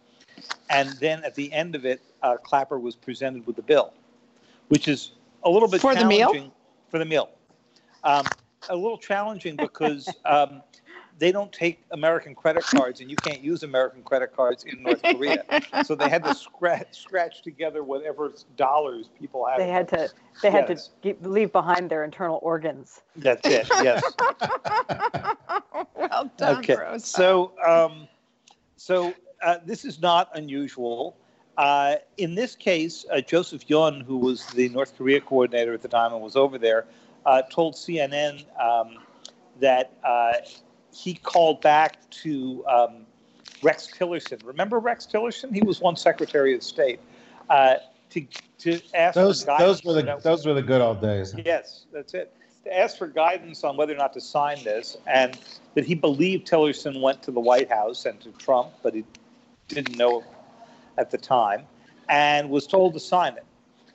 And 0.69 0.89
then 0.99 1.23
at 1.23 1.35
the 1.35 1.51
end 1.51 1.75
of 1.75 1.85
it, 1.85 2.01
uh, 2.23 2.37
Clapper 2.37 2.79
was 2.79 2.95
presented 2.95 3.45
with 3.45 3.55
the 3.55 3.61
bill, 3.61 3.93
which 4.69 4.87
is 4.87 5.11
a 5.43 5.49
little 5.49 5.67
bit 5.67 5.81
For 5.81 5.93
the 5.93 6.05
meal? 6.05 6.51
for 6.89 6.97
the 6.97 7.05
meal. 7.05 7.29
Um, 8.03 8.25
a 8.69 8.75
little 8.75 8.97
challenging 8.97 9.55
because 9.55 10.07
um, 10.25 10.61
they 11.19 11.31
don't 11.31 11.51
take 11.51 11.85
American 11.91 12.33
credit 12.35 12.63
cards, 12.63 12.99
and 13.01 13.09
you 13.09 13.15
can't 13.17 13.41
use 13.41 13.63
American 13.63 14.01
credit 14.03 14.35
cards 14.35 14.63
in 14.63 14.81
North 14.81 15.01
Korea. 15.03 15.43
so 15.83 15.95
they 15.95 16.09
had 16.09 16.23
to 16.23 16.33
scratch 16.33 16.87
scratch 16.91 17.41
together 17.41 17.83
whatever 17.83 18.33
dollars 18.57 19.09
people 19.19 19.45
had. 19.45 19.59
They 19.59 19.69
had 19.69 19.87
to 19.89 20.09
they 20.41 20.51
had 20.51 20.69
Yes. 20.69 20.87
to 20.87 20.91
get, 21.01 21.23
leave 21.23 21.51
behind 21.51 21.89
their 21.89 22.03
internal 22.03 22.39
organs. 22.41 23.01
That's 23.15 23.47
it. 23.47 23.67
Yes. 23.83 24.03
well 25.95 26.31
done, 26.37 26.57
okay. 26.59 26.75
Rosa. 26.75 27.05
So, 27.05 27.53
um, 27.65 28.07
so 28.77 29.13
uh, 29.43 29.57
this 29.65 29.85
is 29.85 30.01
not 30.01 30.29
unusual. 30.35 31.17
Uh, 31.57 31.95
in 32.17 32.33
this 32.33 32.55
case, 32.55 33.05
uh, 33.11 33.21
Joseph 33.21 33.69
Yun, 33.69 34.01
who 34.01 34.17
was 34.17 34.47
the 34.47 34.69
North 34.69 34.97
Korea 34.97 35.19
coordinator 35.21 35.73
at 35.73 35.81
the 35.81 35.87
time 35.87 36.13
and 36.13 36.21
was 36.21 36.35
over 36.35 36.57
there, 36.57 36.85
uh, 37.25 37.41
told 37.43 37.75
CNN 37.75 38.43
um, 38.61 38.97
that 39.59 39.93
uh, 40.03 40.33
he 40.93 41.13
called 41.13 41.61
back 41.61 42.09
to 42.09 42.65
um, 42.67 43.05
Rex 43.61 43.87
Tillerson. 43.87 44.45
Remember 44.45 44.79
Rex 44.79 45.05
Tillerson? 45.05 45.53
He 45.53 45.61
was 45.61 45.79
one 45.81 45.95
Secretary 45.95 46.55
of 46.55 46.63
State. 46.63 46.99
Uh, 47.49 47.75
to 48.11 48.25
to 48.59 48.79
ask 48.93 49.15
Those 49.15 49.45
those 49.45 49.83
were 49.83 49.93
the 49.93 50.19
those 50.21 50.45
were 50.45 50.53
the 50.53 50.61
good 50.61 50.81
old 50.81 51.01
days. 51.01 51.33
Yes, 51.45 51.85
that's 51.91 52.13
it. 52.13 52.33
To 52.65 52.77
ask 52.77 52.97
for 52.97 53.07
guidance 53.07 53.63
on 53.63 53.75
whether 53.75 53.93
or 53.93 53.97
not 53.97 54.13
to 54.13 54.21
sign 54.21 54.63
this, 54.63 54.97
and 55.07 55.39
that 55.73 55.85
he 55.85 55.95
believed 55.95 56.47
Tillerson 56.47 57.01
went 57.01 57.23
to 57.23 57.31
the 57.31 57.39
White 57.39 57.71
House 57.71 58.05
and 58.05 58.19
to 58.21 58.29
Trump, 58.33 58.69
but 58.83 58.93
he 58.93 59.03
didn't 59.67 59.97
know 59.97 60.23
at 60.97 61.09
the 61.09 61.17
time, 61.17 61.63
and 62.09 62.49
was 62.49 62.67
told 62.67 62.93
to 62.93 62.99
sign 62.99 63.35
it. 63.37 63.45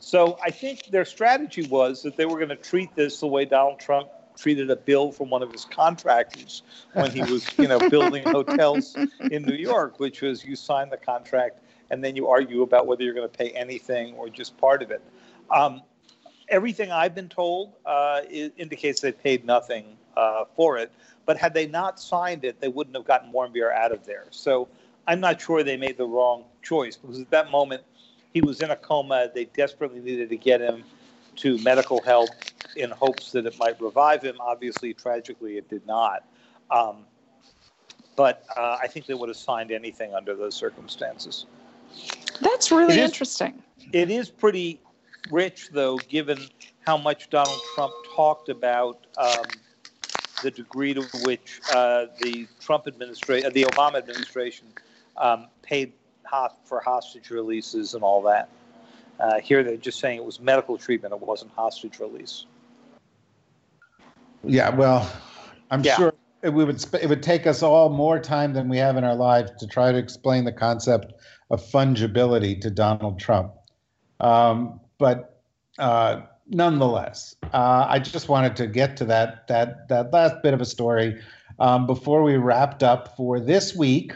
So 0.06 0.38
I 0.40 0.52
think 0.52 0.86
their 0.86 1.04
strategy 1.04 1.66
was 1.66 2.04
that 2.04 2.16
they 2.16 2.26
were 2.26 2.36
going 2.36 2.50
to 2.50 2.54
treat 2.54 2.94
this 2.94 3.18
the 3.18 3.26
way 3.26 3.44
Donald 3.44 3.80
Trump 3.80 4.08
treated 4.36 4.70
a 4.70 4.76
bill 4.76 5.10
from 5.10 5.30
one 5.30 5.42
of 5.42 5.50
his 5.50 5.64
contractors 5.64 6.62
when 6.92 7.10
he 7.10 7.22
was, 7.22 7.44
you 7.58 7.66
know, 7.66 7.90
building 7.90 8.22
hotels 8.26 8.96
in 9.32 9.42
New 9.42 9.56
York, 9.56 9.98
which 9.98 10.22
was 10.22 10.44
you 10.44 10.54
sign 10.54 10.90
the 10.90 10.96
contract 10.96 11.58
and 11.90 12.04
then 12.04 12.14
you 12.14 12.28
argue 12.28 12.62
about 12.62 12.86
whether 12.86 13.02
you're 13.02 13.14
going 13.14 13.28
to 13.28 13.36
pay 13.36 13.50
anything 13.50 14.14
or 14.14 14.28
just 14.28 14.56
part 14.58 14.80
of 14.80 14.92
it. 14.92 15.02
Um, 15.50 15.82
everything 16.48 16.92
I've 16.92 17.16
been 17.16 17.28
told 17.28 17.72
uh, 17.84 18.20
indicates 18.30 19.00
they 19.00 19.10
paid 19.10 19.44
nothing 19.44 19.96
uh, 20.16 20.44
for 20.54 20.78
it. 20.78 20.92
But 21.24 21.36
had 21.36 21.52
they 21.52 21.66
not 21.66 21.98
signed 21.98 22.44
it, 22.44 22.60
they 22.60 22.68
wouldn't 22.68 22.94
have 22.94 23.06
gotten 23.06 23.32
Warmbier 23.32 23.74
out 23.74 23.90
of 23.90 24.06
there. 24.06 24.26
So 24.30 24.68
I'm 25.08 25.18
not 25.18 25.40
sure 25.40 25.64
they 25.64 25.76
made 25.76 25.96
the 25.96 26.06
wrong 26.06 26.44
choice 26.62 26.96
because 26.96 27.20
at 27.20 27.30
that 27.30 27.50
moment 27.50 27.82
he 28.36 28.42
was 28.42 28.60
in 28.60 28.70
a 28.70 28.76
coma. 28.76 29.30
They 29.34 29.46
desperately 29.46 30.00
needed 30.00 30.28
to 30.28 30.36
get 30.36 30.60
him 30.60 30.84
to 31.36 31.56
medical 31.62 32.02
help 32.02 32.28
in 32.76 32.90
hopes 32.90 33.32
that 33.32 33.46
it 33.46 33.58
might 33.58 33.80
revive 33.80 34.20
him. 34.20 34.36
Obviously, 34.40 34.92
tragically, 34.92 35.56
it 35.56 35.70
did 35.70 35.86
not. 35.86 36.22
Um, 36.70 37.06
but 38.14 38.44
uh, 38.54 38.76
I 38.78 38.88
think 38.88 39.06
they 39.06 39.14
would 39.14 39.30
have 39.30 39.38
signed 39.38 39.72
anything 39.72 40.14
under 40.14 40.34
those 40.34 40.54
circumstances. 40.54 41.46
That's 42.42 42.70
really 42.70 42.92
It 42.92 42.98
is- 42.98 43.10
interesting. 43.12 43.62
It 43.94 44.10
is 44.10 44.28
pretty 44.28 44.80
rich, 45.30 45.70
though, 45.72 45.96
given 45.96 46.38
how 46.86 46.98
much 46.98 47.30
Donald 47.30 47.60
Trump 47.74 47.94
talked 48.14 48.50
about 48.50 49.06
um, 49.16 49.44
the 50.42 50.50
degree 50.50 50.92
to 50.92 51.00
which 51.24 51.58
uh, 51.72 52.04
the 52.20 52.46
Trump 52.60 52.86
administration, 52.86 53.50
the 53.54 53.62
Obama 53.64 53.96
administration, 53.96 54.66
um, 55.16 55.46
paid 55.62 55.94
for 56.64 56.80
hostage 56.80 57.30
releases 57.30 57.94
and 57.94 58.02
all 58.02 58.22
that. 58.22 58.48
Uh, 59.18 59.40
here, 59.40 59.64
they're 59.64 59.76
just 59.76 59.98
saying 59.98 60.18
it 60.18 60.24
was 60.24 60.40
medical 60.40 60.76
treatment; 60.76 61.14
it 61.14 61.20
wasn't 61.20 61.50
hostage 61.52 61.98
release. 62.00 62.46
Yeah, 64.44 64.70
well, 64.70 65.10
I'm 65.70 65.82
Yeah. 65.82 65.96
sure 65.96 66.14
it 66.42 66.50
would 66.50 66.84
it 66.94 67.08
would 67.08 67.22
take 67.22 67.46
us 67.46 67.62
all 67.62 67.88
more 67.88 68.18
time 68.18 68.52
than 68.52 68.68
we 68.68 68.78
have 68.78 68.96
in 68.96 69.04
our 69.04 69.14
lives 69.14 69.50
to 69.58 69.66
try 69.66 69.90
to 69.90 69.98
explain 69.98 70.44
the 70.44 70.52
concept 70.52 71.12
of 71.50 71.60
fungibility 71.62 72.60
to 72.60 72.70
Donald 72.70 73.18
Trump. 73.18 73.52
Um, 74.20 74.80
but 74.98 75.42
uh, 75.78 76.22
nonetheless, 76.48 77.34
uh, 77.52 77.86
I 77.88 77.98
just 77.98 78.28
wanted 78.28 78.56
to 78.56 78.66
get 78.66 78.96
to 78.98 79.04
that 79.06 79.48
that 79.48 79.88
that 79.88 80.12
last 80.12 80.36
bit 80.42 80.54
of 80.54 80.60
a 80.60 80.64
story 80.64 81.20
um, 81.58 81.86
before 81.86 82.22
we 82.22 82.36
wrapped 82.36 82.82
up 82.82 83.16
for 83.16 83.40
this 83.40 83.74
week. 83.74 84.12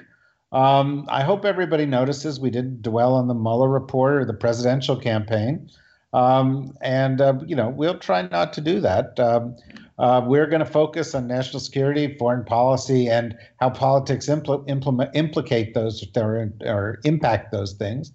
Um, 0.53 1.07
I 1.09 1.22
hope 1.22 1.44
everybody 1.44 1.86
notices 1.86 2.40
we 2.40 2.51
didn't 2.51 2.82
dwell 2.82 3.14
on 3.14 3.28
the 3.28 3.34
Mueller 3.34 3.68
report 3.68 4.14
or 4.14 4.24
the 4.24 4.34
presidential 4.34 4.96
campaign. 4.96 5.70
Um, 6.12 6.76
and, 6.80 7.20
uh, 7.20 7.34
you 7.46 7.55
know, 7.55 7.68
we'll 7.68 7.98
try 7.98 8.22
not 8.22 8.53
to 8.55 8.61
do 8.61 8.80
that. 8.80 9.18
Um, 9.20 9.57
uh, 9.98 10.22
we're 10.24 10.46
going 10.46 10.61
to 10.61 10.66
focus 10.66 11.14
on 11.14 11.28
national 11.28 11.61
security, 11.61 12.16
foreign 12.18 12.44
policy, 12.44 13.09
and 13.09 13.36
how 13.61 13.70
politics 13.70 14.26
impl- 14.26 14.68
implement, 14.68 15.14
implicate 15.14 15.74
those 15.74 16.05
or, 16.16 16.53
or 16.64 16.98
impact 17.05 17.53
those 17.53 17.74
things 17.74 18.12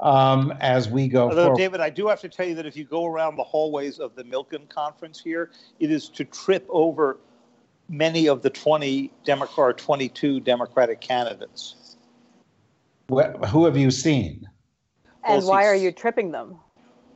um, 0.00 0.52
as 0.60 0.88
we 0.88 1.08
go 1.08 1.28
Although, 1.28 1.44
forward. 1.44 1.58
David, 1.58 1.80
I 1.80 1.90
do 1.90 2.08
have 2.08 2.20
to 2.20 2.28
tell 2.28 2.46
you 2.46 2.54
that 2.56 2.66
if 2.66 2.76
you 2.76 2.84
go 2.84 3.06
around 3.06 3.36
the 3.36 3.44
hallways 3.44 3.98
of 3.98 4.14
the 4.14 4.24
Milken 4.24 4.68
conference 4.68 5.20
here, 5.20 5.50
it 5.78 5.90
is 5.90 6.08
to 6.10 6.24
trip 6.24 6.66
over 6.68 7.18
many 7.88 8.28
of 8.28 8.42
the 8.42 8.50
20 8.50 9.10
Democrat 9.24 9.58
or 9.58 9.72
22 9.72 10.40
Democratic 10.40 11.00
candidates. 11.00 11.96
Wh- 13.10 13.32
who 13.48 13.64
have 13.64 13.76
you 13.76 13.90
seen? 13.90 14.48
And 15.24 15.38
Well, 15.42 15.50
why 15.50 15.62
see- 15.62 15.68
are 15.68 15.74
you 15.74 15.92
tripping 15.92 16.32
them? 16.32 16.56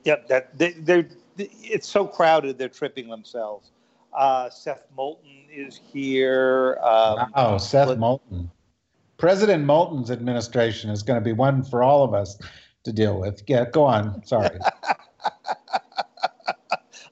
Yep, 0.04 0.28
that 0.28 0.58
they, 0.58 0.72
they're 0.72 1.08
it's 1.36 1.88
so 1.88 2.06
crowded 2.06 2.58
they're 2.58 2.68
tripping 2.68 3.08
themselves. 3.08 3.70
Uh, 4.12 4.50
Seth 4.50 4.84
Moulton 4.96 5.44
is 5.50 5.80
here. 5.92 6.78
Um, 6.82 7.30
oh, 7.34 7.58
Seth 7.58 7.88
but- 7.88 7.98
Moulton. 7.98 8.50
President 9.16 9.64
Moulton's 9.64 10.10
administration 10.10 10.88
is 10.90 11.02
going 11.02 11.20
to 11.20 11.24
be 11.24 11.34
one 11.34 11.62
for 11.62 11.82
all 11.82 12.02
of 12.02 12.14
us 12.14 12.38
to 12.84 12.92
deal 12.92 13.20
with. 13.20 13.42
Yeah, 13.46 13.66
go 13.70 13.84
on. 13.84 14.24
Sorry. 14.24 14.58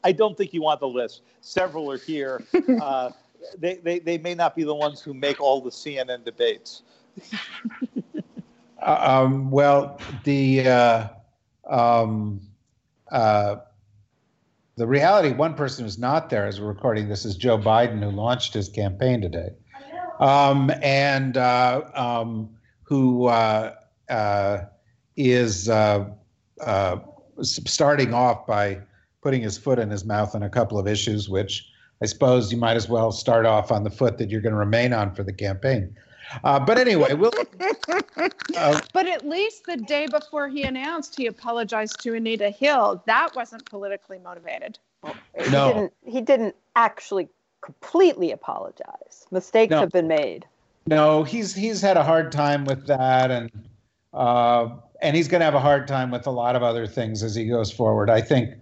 I 0.05 0.13
don't 0.13 0.37
think 0.37 0.55
you 0.55 0.63
want 0.63 0.81
the 0.81 0.89
list. 0.89 1.23
Several 1.41 1.91
are 1.91 1.99
here. 1.99 2.43
Uh, 2.81 3.11
they, 3.59 3.77
they, 3.77 3.99
they 3.99 4.19
may 4.19 4.35
not 4.35 4.55
be 4.55 4.65
the 4.65 4.75
ones 4.75 5.01
who 5.01 5.15
make 5.15 5.41
all 5.41 5.61
the 5.61 5.71
CNN 5.71 6.25
debates. 6.25 6.83
Uh, 8.81 9.25
um, 9.25 9.51
well, 9.51 10.01
the 10.23 10.69
uh, 10.69 11.09
um, 11.69 12.41
uh, 13.11 13.57
the 14.77 14.87
reality, 14.87 15.33
one 15.33 15.55
person 15.55 15.85
who's 15.85 15.99
not 15.99 16.31
there 16.31 16.47
as 16.47 16.61
we're 16.61 16.69
recording 16.69 17.09
this 17.09 17.25
is 17.25 17.37
Joe 17.37 17.59
Biden, 17.59 18.01
who 18.01 18.11
launched 18.11 18.55
his 18.55 18.69
campaign 18.69 19.21
today, 19.21 19.51
um, 20.21 20.71
and 20.81 21.37
uh, 21.37 21.83
um, 21.95 22.51
who 22.83 23.27
uh, 23.27 23.75
uh, 24.09 24.59
is 25.17 25.69
starting 27.43 28.15
off 28.15 28.47
by 28.47 28.81
putting 29.21 29.43
his 29.43 29.59
foot 29.59 29.81
in 29.81 29.91
his 29.91 30.05
mouth 30.05 30.37
on 30.37 30.45
a 30.45 30.49
couple 30.49 30.79
of 30.79 30.87
issues, 30.87 31.29
which 31.29 31.69
I 32.03 32.07
suppose 32.07 32.53
you 32.53 32.59
might 32.59 32.77
as 32.77 32.89
well 32.89 33.11
start 33.11 33.45
off 33.47 33.73
on 33.73 33.85
the 33.85 33.91
foot 33.91 34.19
that 34.19 34.31
you're 34.31 34.41
going 34.41 34.53
to 34.53 34.59
remain 34.59 34.93
on 34.93 35.15
for 35.15 35.23
the 35.25 35.33
campaign. 35.33 35.97
Uh, 36.45 36.61
but 36.61 36.79
anyway, 36.79 37.15
we'll. 37.15 37.33
Uh, 38.57 38.81
But 38.93 39.07
at 39.07 39.27
least 39.27 39.65
the 39.67 39.77
day 39.77 40.09
before 40.09 40.49
he 40.49 40.65
announced, 40.65 41.15
he 41.17 41.27
apologized 41.27 42.01
to 42.03 42.15
Anita 42.15 42.51
Hill. 42.51 43.03
That 43.07 43.35
wasn't 43.37 43.65
politically 43.67 44.19
motivated. 44.19 44.79
He 45.05 45.51
No. 45.51 45.73
didn't. 45.73 45.93
He 46.05 46.21
didn't 46.21 46.57
actually 46.75 47.29
completely 47.61 48.33
apologize. 48.33 49.27
Mistakes 49.31 49.71
No. 49.71 49.81
have 49.81 49.91
been 49.93 50.09
made. 50.09 50.45
No, 50.87 51.23
he's 51.23 51.55
he's 51.55 51.81
had 51.81 51.97
a 51.97 52.03
hard 52.03 52.33
time 52.33 52.65
with 52.65 52.87
that, 52.89 53.31
and 53.31 53.51
uh, 54.15 54.69
and 55.01 55.15
he's 55.17 55.29
going 55.29 55.41
to 55.41 55.45
have 55.45 55.55
a 55.55 55.61
hard 55.61 55.87
time 55.87 56.11
with 56.11 56.27
a 56.27 56.31
lot 56.33 56.57
of 56.57 56.63
other 56.63 56.87
things 56.87 57.23
as 57.23 57.35
he 57.35 57.45
goes 57.47 57.71
forward. 57.71 58.11
I 58.11 58.21
think 58.21 58.55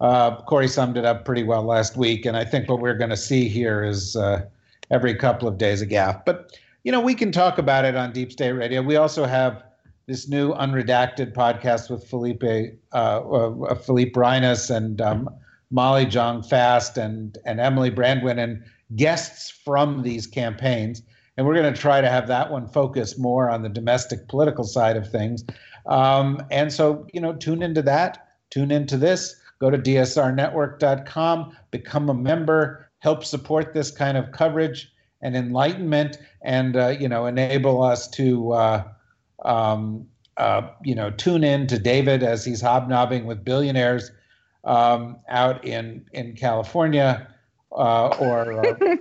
uh, 0.00 0.36
Kori 0.42 0.68
summed 0.68 0.96
it 0.96 1.04
up 1.04 1.24
pretty 1.24 1.42
well 1.42 1.62
last 1.62 1.96
week, 1.96 2.24
and 2.24 2.36
I 2.36 2.44
think 2.44 2.68
what 2.68 2.80
we're 2.80 2.96
going 2.96 3.10
to 3.10 3.16
see 3.16 3.48
here 3.48 3.82
is 3.82 4.16
uh, 4.16 4.44
every 4.90 5.14
couple 5.14 5.48
of 5.48 5.58
days 5.58 5.82
a 5.82 5.86
gaffe. 5.86 6.24
But 6.24 6.58
you 6.84 6.92
know, 6.92 7.00
we 7.00 7.14
can 7.14 7.32
talk 7.32 7.58
about 7.58 7.84
it 7.84 7.96
on 7.96 8.12
Deep 8.12 8.32
State 8.32 8.52
Radio. 8.52 8.82
We 8.82 8.96
also 8.96 9.24
have 9.24 9.62
this 10.06 10.28
new 10.28 10.54
unredacted 10.54 11.34
podcast 11.34 11.90
with 11.90 12.06
Felipe 12.06 12.44
uh, 12.92 12.96
uh, 12.96 13.74
Philippe 13.74 14.18
Reines 14.18 14.70
and 14.70 15.00
um, 15.00 15.28
Molly 15.70 16.06
Jong 16.06 16.42
Fast 16.42 16.96
and 16.96 17.36
and 17.44 17.60
Emily 17.60 17.90
Brandwin 17.90 18.42
and 18.42 18.62
guests 18.96 19.50
from 19.50 20.02
these 20.02 20.26
campaigns 20.26 21.02
and 21.38 21.46
we're 21.46 21.54
going 21.54 21.72
to 21.72 21.80
try 21.80 22.00
to 22.00 22.10
have 22.10 22.26
that 22.26 22.50
one 22.50 22.66
focus 22.66 23.16
more 23.16 23.48
on 23.48 23.62
the 23.62 23.68
domestic 23.68 24.26
political 24.26 24.64
side 24.64 24.96
of 24.96 25.08
things. 25.08 25.44
Um, 25.86 26.42
and 26.50 26.72
so, 26.72 27.06
you 27.14 27.20
know, 27.20 27.32
tune 27.32 27.62
into 27.62 27.80
that, 27.82 28.26
tune 28.50 28.72
into 28.72 28.96
this, 28.96 29.36
go 29.58 29.70
to 29.70 29.78
dsrnetwork.com, 29.78 31.56
become 31.70 32.08
a 32.08 32.14
member, 32.14 32.90
help 33.00 33.24
support 33.24 33.74
this 33.74 33.90
kind 33.90 34.16
of 34.16 34.32
coverage 34.32 34.92
and 35.20 35.36
enlightenment, 35.36 36.18
and 36.42 36.76
uh, 36.76 36.88
you 36.88 37.08
know, 37.08 37.26
enable 37.26 37.82
us 37.82 38.08
to. 38.08 38.52
Uh, 38.52 38.84
um, 39.44 40.06
uh, 40.38 40.70
you 40.84 40.94
know, 40.94 41.10
tune 41.10 41.42
in 41.42 41.66
to 41.66 41.78
David 41.78 42.22
as 42.22 42.44
he's 42.44 42.60
hobnobbing 42.60 43.26
with 43.26 43.44
billionaires 43.44 44.12
um, 44.64 45.16
out 45.28 45.64
in 45.64 46.06
in 46.12 46.34
California, 46.34 47.28
uh, 47.72 48.08
or 48.20 48.64
uh, 48.64 48.96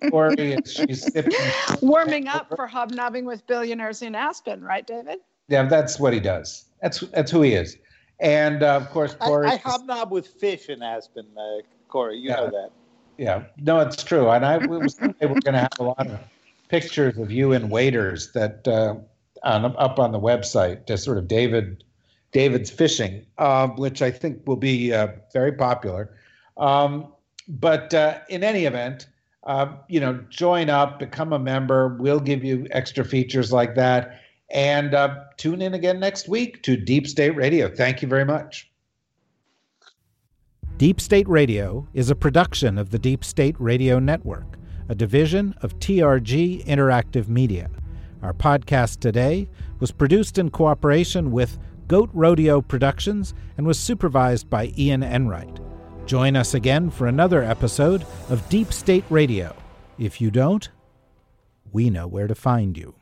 Kori 0.10 0.58
she's 0.66 1.10
sipping 1.10 1.32
Warming 1.80 2.28
up 2.28 2.54
for 2.54 2.66
hobnobbing 2.66 3.24
with 3.24 3.46
billionaires 3.46 4.02
in 4.02 4.14
Aspen, 4.14 4.62
right, 4.62 4.86
David? 4.86 5.18
Yeah, 5.48 5.64
that's 5.64 5.98
what 5.98 6.12
he 6.12 6.20
does. 6.20 6.66
That's 6.82 7.00
that's 7.00 7.30
who 7.30 7.42
he 7.42 7.54
is. 7.54 7.76
And 8.20 8.62
uh, 8.62 8.76
of 8.76 8.90
course, 8.90 9.16
I, 9.20 9.26
Kori. 9.26 9.48
I 9.48 9.56
hobnob 9.58 10.10
with 10.10 10.26
fish 10.26 10.68
in 10.68 10.82
Aspen, 10.82 11.26
uh, 11.36 11.62
Kori. 11.88 12.18
You 12.18 12.30
know 12.30 12.50
that. 12.50 12.70
yeah, 13.16 13.44
no, 13.58 13.80
it's 13.80 14.02
true. 14.02 14.28
And 14.30 14.44
I 14.44 14.58
we 14.58 14.78
was 14.78 14.94
thinking 14.94 15.28
we're 15.28 15.40
going 15.40 15.54
to 15.54 15.60
have 15.60 15.78
a 15.78 15.84
lot 15.84 16.06
of 16.06 16.18
pictures 16.68 17.16
of 17.18 17.30
you 17.30 17.52
and 17.52 17.70
waiters 17.70 18.32
that 18.32 18.66
uh, 18.66 18.96
on, 19.42 19.76
up 19.76 19.98
on 19.98 20.12
the 20.12 20.20
website. 20.20 20.86
to 20.86 20.98
sort 20.98 21.18
of 21.18 21.28
David, 21.28 21.84
David's 22.32 22.70
fishing, 22.70 23.24
uh, 23.38 23.68
which 23.68 24.02
I 24.02 24.10
think 24.10 24.46
will 24.46 24.56
be 24.56 24.92
uh, 24.92 25.08
very 25.32 25.52
popular. 25.52 26.10
Um, 26.56 27.12
but 27.46 27.94
uh, 27.94 28.18
in 28.28 28.44
any 28.44 28.64
event, 28.64 29.08
uh, 29.44 29.72
you 29.88 30.00
know, 30.00 30.22
join 30.28 30.68
up, 30.68 30.98
become 30.98 31.32
a 31.32 31.38
member. 31.38 31.96
We'll 31.98 32.20
give 32.20 32.44
you 32.44 32.66
extra 32.70 33.04
features 33.04 33.52
like 33.52 33.74
that. 33.76 34.20
And 34.50 34.94
uh, 34.94 35.24
tune 35.36 35.60
in 35.60 35.74
again 35.74 36.00
next 36.00 36.28
week 36.28 36.62
to 36.62 36.76
Deep 36.76 37.06
State 37.06 37.36
Radio. 37.36 37.68
Thank 37.68 38.02
you 38.02 38.08
very 38.08 38.24
much. 38.24 38.70
Deep 40.78 41.00
State 41.00 41.28
Radio 41.28 41.88
is 41.92 42.08
a 42.08 42.14
production 42.14 42.78
of 42.78 42.90
the 42.90 42.98
Deep 42.98 43.24
State 43.24 43.56
Radio 43.58 43.98
Network, 43.98 44.56
a 44.88 44.94
division 44.94 45.54
of 45.60 45.78
TRG 45.80 46.64
Interactive 46.64 47.28
Media. 47.28 47.68
Our 48.22 48.32
podcast 48.32 49.00
today 49.00 49.48
was 49.80 49.90
produced 49.90 50.38
in 50.38 50.50
cooperation 50.50 51.32
with 51.32 51.58
Goat 51.88 52.10
Rodeo 52.12 52.60
Productions 52.60 53.34
and 53.56 53.66
was 53.66 53.78
supervised 53.78 54.48
by 54.48 54.72
Ian 54.78 55.02
Enright. 55.02 55.58
Join 56.06 56.36
us 56.36 56.54
again 56.54 56.90
for 56.90 57.06
another 57.06 57.42
episode 57.42 58.06
of 58.28 58.48
Deep 58.48 58.72
State 58.72 59.04
Radio. 59.10 59.54
If 59.98 60.20
you 60.20 60.30
don't, 60.30 60.68
we 61.72 61.90
know 61.90 62.06
where 62.06 62.28
to 62.28 62.34
find 62.34 62.78
you. 62.78 62.97